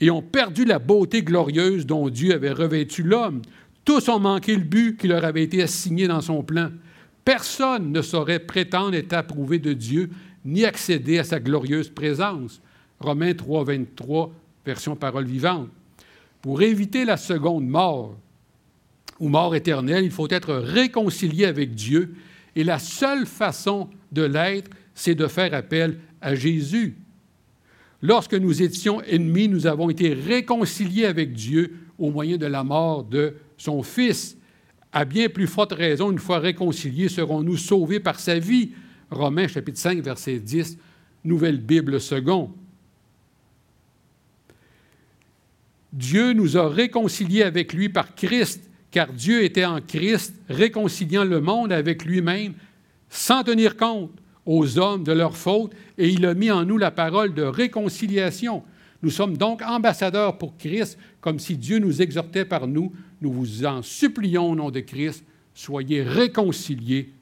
et 0.00 0.10
ont 0.10 0.22
perdu 0.22 0.64
la 0.64 0.78
beauté 0.78 1.22
glorieuse 1.22 1.86
dont 1.86 2.08
Dieu 2.08 2.32
avait 2.32 2.52
revêtu 2.52 3.02
l'homme. 3.02 3.42
Tous 3.84 4.08
ont 4.08 4.20
manqué 4.20 4.54
le 4.54 4.62
but 4.62 4.98
qui 4.98 5.08
leur 5.08 5.24
avait 5.24 5.42
été 5.42 5.62
assigné 5.62 6.06
dans 6.06 6.20
son 6.20 6.42
plan. 6.42 6.70
Personne 7.24 7.92
ne 7.92 8.02
saurait 8.02 8.38
prétendre 8.38 8.94
être 8.94 9.12
approuvé 9.12 9.58
de 9.58 9.72
Dieu 9.72 10.10
ni 10.44 10.64
accéder 10.64 11.18
à 11.18 11.24
sa 11.24 11.40
glorieuse 11.40 11.88
présence. 11.88 12.60
Romains 13.00 13.34
3, 13.34 13.64
23, 13.64 14.32
version 14.68 14.96
parole 14.96 15.24
vivante. 15.24 15.70
Pour 16.42 16.60
éviter 16.60 17.06
la 17.06 17.16
seconde 17.16 17.66
mort 17.66 18.14
ou 19.18 19.30
mort 19.30 19.56
éternelle, 19.56 20.04
il 20.04 20.10
faut 20.10 20.28
être 20.28 20.54
réconcilié 20.54 21.46
avec 21.46 21.74
Dieu 21.74 22.14
et 22.54 22.64
la 22.64 22.78
seule 22.78 23.24
façon 23.24 23.88
de 24.12 24.22
l'être, 24.22 24.70
c'est 24.94 25.14
de 25.14 25.26
faire 25.26 25.54
appel 25.54 25.98
à 26.20 26.34
Jésus. 26.34 26.96
Lorsque 28.02 28.34
nous 28.34 28.62
étions 28.62 29.00
ennemis, 29.02 29.48
nous 29.48 29.66
avons 29.66 29.88
été 29.88 30.12
réconciliés 30.12 31.06
avec 31.06 31.32
Dieu 31.32 31.74
au 31.98 32.10
moyen 32.10 32.36
de 32.36 32.46
la 32.46 32.62
mort 32.62 33.04
de 33.04 33.36
son 33.56 33.82
Fils. 33.82 34.36
À 34.92 35.06
bien 35.06 35.28
plus 35.30 35.46
forte 35.46 35.72
raison, 35.72 36.12
une 36.12 36.18
fois 36.18 36.40
réconciliés, 36.40 37.08
serons-nous 37.08 37.56
sauvés 37.56 38.00
par 38.00 38.20
sa 38.20 38.38
vie? 38.38 38.72
Romains 39.10 39.48
chapitre 39.48 39.78
5, 39.78 40.00
verset 40.00 40.38
10, 40.38 40.76
Nouvelle 41.24 41.58
Bible 41.58 42.00
second. 42.00 42.52
Dieu 45.92 46.32
nous 46.32 46.56
a 46.56 46.68
réconciliés 46.68 47.42
avec 47.42 47.72
lui 47.72 47.88
par 47.88 48.14
Christ, 48.14 48.68
car 48.90 49.12
Dieu 49.12 49.42
était 49.44 49.64
en 49.64 49.80
Christ, 49.80 50.34
réconciliant 50.48 51.24
le 51.24 51.40
monde 51.40 51.72
avec 51.72 52.04
lui-même, 52.04 52.54
sans 53.08 53.42
tenir 53.42 53.76
compte 53.76 54.12
aux 54.44 54.78
hommes 54.78 55.04
de 55.04 55.12
leurs 55.12 55.36
fautes, 55.36 55.72
et 55.96 56.08
il 56.08 56.24
a 56.26 56.34
mis 56.34 56.50
en 56.50 56.64
nous 56.64 56.78
la 56.78 56.90
parole 56.90 57.34
de 57.34 57.42
réconciliation. 57.42 58.62
Nous 59.02 59.10
sommes 59.10 59.36
donc 59.36 59.62
ambassadeurs 59.62 60.38
pour 60.38 60.56
Christ, 60.56 60.98
comme 61.20 61.38
si 61.38 61.56
Dieu 61.56 61.78
nous 61.78 62.02
exhortait 62.02 62.44
par 62.44 62.66
nous. 62.66 62.92
Nous 63.20 63.32
vous 63.32 63.64
en 63.64 63.82
supplions 63.82 64.50
au 64.50 64.56
nom 64.56 64.70
de 64.70 64.80
Christ, 64.80 65.24
soyez 65.54 66.02
réconciliés 66.02 67.12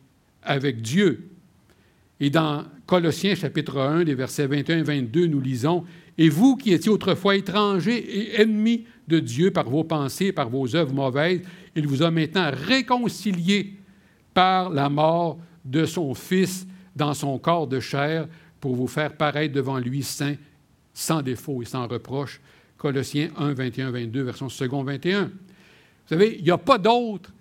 avec 0.43 0.81
Dieu. 0.81 1.31
Et 2.19 2.31
dans 2.31 2.65
Colossiens 2.87 3.35
chapitre 3.35 3.79
1, 3.79 4.05
les 4.05 4.15
versets 4.15 4.47
21 4.47 4.79
et 4.79 4.83
22, 4.83 5.27
nous 5.27 5.41
lisons, 5.41 5.85
Et 6.19 6.29
vous 6.29 6.57
qui 6.57 6.73
étiez 6.73 6.91
autrefois 6.91 7.37
étrangers 7.37 7.99
et 7.99 8.41
ennemis 8.41 8.85
de 9.07 9.19
Dieu 9.21 9.51
par 9.51 9.69
vos 9.69 9.85
pensées, 9.85 10.33
par 10.33 10.49
vos 10.49 10.75
œuvres 10.75 10.95
mauvaises, 10.95 11.43
il 11.75 11.87
vous 11.87 12.03
a 12.03 12.11
maintenant 12.11 12.51
réconciliés 12.53 13.75
par 14.33 14.71
la 14.71 14.89
mort 14.89 15.39
de 15.65 15.85
son 15.85 16.15
Fils 16.15 16.67
dans 16.95 17.15
son 17.15 17.39
corps 17.39 17.67
de 17.67 17.81
chair 17.81 18.27
pour 18.61 18.75
vous 18.75 18.87
faire 18.87 19.17
paraître 19.17 19.55
devant 19.55 19.79
lui 19.79 20.03
saint, 20.03 20.37
sans 20.95 21.23
défaut 21.23 21.63
et 21.63 21.67
sans 21.67 21.87
reproche. 21.87 22.41
Colossiens 22.79 23.31
1, 23.37 23.53
21, 23.53 23.91
22, 23.91 24.23
version 24.23 24.49
second 24.49 24.83
21. 24.83 25.25
Vous 25.25 25.31
savez, 26.09 26.37
il 26.39 26.45
n'y 26.45 26.51
a 26.51 26.59
pas 26.59 26.79
d'autre 26.79 27.33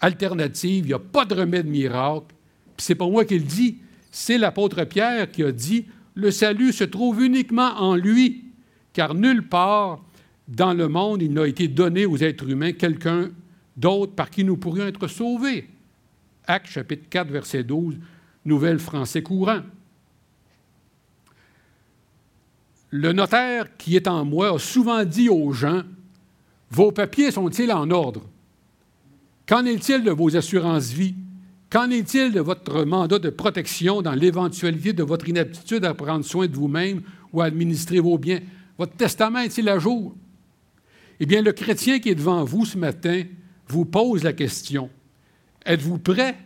alternative, 0.00 0.84
il 0.84 0.88
n'y 0.88 0.94
a 0.94 0.98
pas 0.98 1.24
de 1.24 1.34
remède 1.34 1.66
miracle 1.66 2.36
c'est 2.78 2.94
pas 2.94 3.08
moi 3.08 3.24
qui 3.24 3.38
le 3.38 3.44
dis, 3.44 3.78
c'est 4.10 4.38
l'apôtre 4.38 4.84
Pierre 4.84 5.30
qui 5.30 5.42
a 5.42 5.52
dit 5.52 5.86
Le 6.16 6.30
salut 6.30 6.72
se 6.72 6.84
trouve 6.84 7.22
uniquement 7.22 7.74
en 7.76 7.94
lui, 7.94 8.44
car 8.94 9.14
nulle 9.14 9.46
part 9.46 10.02
dans 10.48 10.72
le 10.72 10.88
monde 10.88 11.20
il 11.20 11.32
n'a 11.32 11.46
été 11.46 11.68
donné 11.68 12.06
aux 12.06 12.16
êtres 12.16 12.48
humains 12.48 12.72
quelqu'un 12.72 13.30
d'autre 13.76 14.14
par 14.14 14.30
qui 14.30 14.42
nous 14.42 14.56
pourrions 14.56 14.86
être 14.86 15.08
sauvés. 15.08 15.68
Acte 16.46 16.68
chapitre 16.68 17.06
4, 17.10 17.30
verset 17.30 17.64
12, 17.64 17.98
Nouvelle 18.46 18.78
français 18.78 19.22
courant. 19.22 19.60
Le 22.90 23.12
notaire 23.12 23.76
qui 23.76 23.96
est 23.96 24.08
en 24.08 24.24
moi 24.24 24.54
a 24.54 24.58
souvent 24.58 25.04
dit 25.04 25.28
aux 25.28 25.52
gens 25.52 25.82
Vos 26.70 26.92
papiers 26.92 27.30
sont-ils 27.30 27.70
en 27.70 27.90
ordre? 27.90 28.22
Qu'en 29.46 29.66
est-il 29.66 30.02
de 30.02 30.12
vos 30.12 30.34
assurances 30.34 30.92
vie 30.92 31.14
Qu'en 31.68 31.90
est-il 31.90 32.32
de 32.32 32.40
votre 32.40 32.84
mandat 32.84 33.18
de 33.18 33.30
protection 33.30 34.00
dans 34.00 34.12
l'éventualité 34.12 34.92
de 34.92 35.02
votre 35.02 35.28
inaptitude 35.28 35.84
à 35.84 35.94
prendre 35.94 36.24
soin 36.24 36.46
de 36.46 36.54
vous-même 36.54 37.02
ou 37.32 37.40
à 37.40 37.46
administrer 37.46 37.98
vos 37.98 38.18
biens? 38.18 38.40
Votre 38.78 38.94
testament 38.94 39.40
est-il 39.40 39.68
à 39.68 39.78
jour? 39.78 40.14
Eh 41.18 41.26
bien, 41.26 41.42
le 41.42 41.52
chrétien 41.52 41.98
qui 41.98 42.10
est 42.10 42.14
devant 42.14 42.44
vous 42.44 42.66
ce 42.66 42.78
matin 42.78 43.24
vous 43.68 43.84
pose 43.84 44.22
la 44.22 44.32
question, 44.32 44.90
êtes-vous 45.64 45.98
prêt 45.98 46.36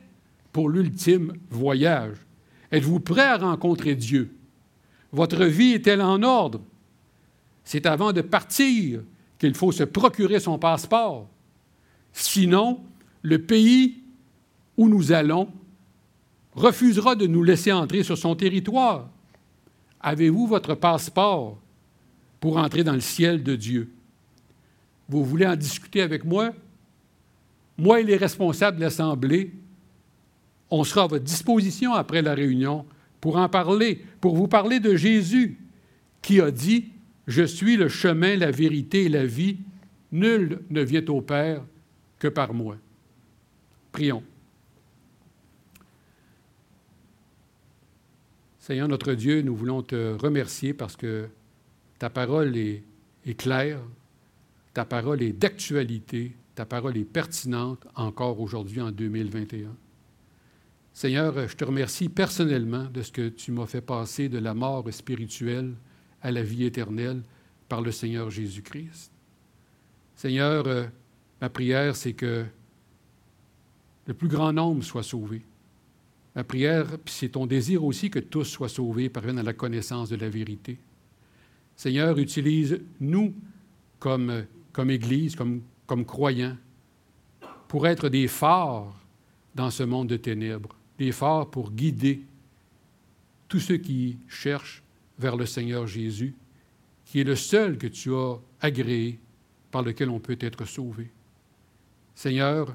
pour 0.53 0.71
l'ultime 0.71 1.35
voyage? 1.51 2.17
Êtes-vous 2.73 3.01
prêt 3.01 3.27
à 3.27 3.37
rencontrer 3.37 3.97
Dieu? 3.97 4.35
Votre 5.13 5.45
vie 5.45 5.73
est-elle 5.73 6.01
en 6.01 6.23
ordre? 6.23 6.63
C'est 7.65 7.85
avant 7.85 8.13
de 8.13 8.23
partir 8.23 9.03
qu'il 9.39 9.55
faut 9.55 9.73
se 9.73 9.83
procurer 9.83 10.41
son 10.41 10.59
passeport. 10.59 11.29
Sinon, 12.13 12.81
le 13.23 13.43
pays 13.43 14.00
où 14.81 14.89
nous 14.89 15.13
allons 15.13 15.47
refusera 16.55 17.15
de 17.15 17.27
nous 17.27 17.43
laisser 17.43 17.71
entrer 17.71 18.03
sur 18.03 18.17
son 18.17 18.35
territoire. 18.35 19.11
Avez-vous 20.01 20.47
votre 20.47 20.75
passeport 20.75 21.61
pour 22.41 22.57
entrer 22.57 22.83
dans 22.83 22.95
le 22.95 23.01
ciel 23.01 23.43
de 23.43 23.57
Dieu? 23.57 23.91
Vous 25.07 25.23
voulez 25.23 25.47
en 25.47 25.55
discuter 25.55 26.01
avec 26.01 26.25
moi? 26.25 26.55
Moi 27.77 28.01
et 28.01 28.05
les 28.05 28.17
responsables 28.17 28.79
de 28.79 28.81
l'Assemblée, 28.81 29.53
on 30.71 30.83
sera 30.83 31.03
à 31.03 31.09
votre 31.09 31.25
disposition 31.25 31.93
après 31.93 32.23
la 32.23 32.33
réunion 32.33 32.87
pour 33.21 33.37
en 33.37 33.51
parler, 33.51 34.03
pour 34.19 34.35
vous 34.35 34.49
parler 34.49 34.81
de 34.81 34.97
Jésus 34.97 35.59
qui 36.23 36.41
a 36.41 36.51
dit, 36.51 36.87
Je 37.27 37.43
suis 37.43 37.77
le 37.77 37.89
chemin, 37.89 38.35
la 38.35 38.51
vérité 38.51 39.05
et 39.05 39.09
la 39.11 39.27
vie, 39.27 39.59
nul 40.11 40.61
ne 40.71 40.81
vient 40.81 41.05
au 41.09 41.21
Père 41.21 41.63
que 42.19 42.29
par 42.29 42.55
moi. 42.55 42.79
Prions. 43.93 44.23
Seigneur 48.61 48.89
notre 48.89 49.15
Dieu, 49.15 49.41
nous 49.41 49.57
voulons 49.57 49.83
te 49.83 50.15
remercier 50.21 50.75
parce 50.75 50.95
que 50.95 51.29
ta 51.99 52.11
parole 52.11 52.59
est, 52.59 52.85
claire, 53.39 53.81
ta 54.75 54.85
parole 54.85 55.23
est 55.23 55.33
d'actualité, 55.33 56.37
ta 56.55 56.67
parole 56.67 56.99
est 56.99 57.07
pertinente 57.07 57.87
encore 57.95 58.39
aujourd'hui 58.39 58.83
en 58.83 58.91
2021. 58.91 59.75
Seigneur, 60.93 61.49
je 61.49 61.57
te 61.57 61.65
remercie 61.65 62.11
personnellement 62.11 62.85
de 62.85 63.01
ce 63.01 63.11
que 63.11 63.31
tu 63.31 63.51
m'as 63.51 63.65
fait 63.65 63.81
passer 63.81 64.29
de 64.29 64.39
la 64.39 64.53
mort 64.53 64.85
spirituelle 64.93 65.73
à 66.21 66.31
la 66.31 66.43
vie 66.43 66.65
éternelle 66.65 67.23
par 67.67 67.81
le 67.81 67.91
Seigneur 67.91 68.31
Jésus-Christ. 68.31 69.11
Seigneur, 70.17 70.67
euh, 70.67 70.85
ma 71.41 71.49
prière, 71.49 71.97
c'est 71.97 72.13
que 72.13 72.45
le 74.07 74.13
plus 74.13 74.29
grand 74.29 74.53
nombre 74.53 74.85
soit 74.85 75.03
sauvé. 75.03 75.47
Ma 76.41 76.45
prière, 76.45 76.87
c'est 77.05 77.29
ton 77.29 77.45
désir 77.45 77.85
aussi 77.85 78.09
que 78.09 78.19
tous 78.19 78.45
soient 78.45 78.71
sauvés, 78.71 79.11
parviennent 79.11 79.41
à 79.41 79.43
la 79.43 79.53
connaissance 79.53 80.09
de 80.09 80.17
la 80.17 80.31
vérité. 80.31 80.79
Seigneur, 81.77 82.17
utilise 82.17 82.81
nous 82.99 83.35
comme, 83.99 84.47
comme 84.73 84.89
Église, 84.89 85.37
comme, 85.37 85.61
comme 85.87 86.07
croyants, 86.07 86.57
pour 87.69 87.87
être 87.87 88.09
des 88.09 88.27
phares 88.27 88.99
dans 89.55 89.69
ce 89.69 89.83
monde 89.83 90.09
de 90.09 90.17
ténèbres 90.17 90.75
l'effort 90.99 91.51
pour 91.51 91.73
guider 91.73 92.23
tous 93.47 93.61
ceux 93.61 93.77
qui 93.77 94.17
cherchent 94.27 94.83
vers 95.19 95.37
le 95.37 95.45
Seigneur 95.45 95.87
Jésus, 95.87 96.35
qui 97.05 97.21
est 97.21 97.25
le 97.25 97.37
seul 97.37 97.77
que 97.77 97.87
tu 97.87 98.15
as 98.15 98.37
agréé 98.63 99.19
par 99.71 99.83
lequel 99.83 100.09
on 100.09 100.21
peut 100.21 100.39
être 100.41 100.65
sauvé. 100.65 101.11
Seigneur, 102.15 102.75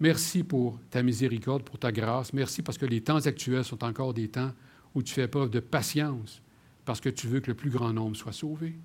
merci 0.00 0.42
pour 0.42 0.78
ta 0.90 1.02
miséricorde, 1.02 1.62
pour 1.62 1.78
ta 1.78 1.92
grâce. 1.92 2.32
Merci 2.32 2.62
parce 2.62 2.78
que 2.78 2.86
les 2.86 3.02
temps 3.02 3.26
actuels 3.26 3.64
sont 3.64 3.84
encore 3.84 4.14
des 4.14 4.28
temps 4.28 4.52
où 4.94 5.02
tu 5.02 5.14
fais 5.14 5.28
preuve 5.28 5.50
de 5.50 5.60
patience, 5.60 6.42
parce 6.84 7.00
que 7.00 7.08
tu 7.08 7.28
veux 7.28 7.40
que 7.40 7.48
le 7.48 7.54
plus 7.54 7.70
grand 7.70 7.92
nombre 7.92 8.16
soit 8.16 8.32
sauvé. 8.32 8.76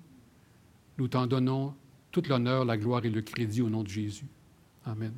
Nous 0.98 1.08
t'en 1.08 1.26
donnons 1.26 1.74
toute 2.12 2.28
l'honneur, 2.28 2.64
la 2.64 2.76
gloire 2.76 3.04
et 3.04 3.10
le 3.10 3.22
crédit 3.22 3.62
au 3.62 3.68
nom 3.68 3.82
de 3.82 3.88
Jésus. 3.88 4.28
Amen. 4.84 5.12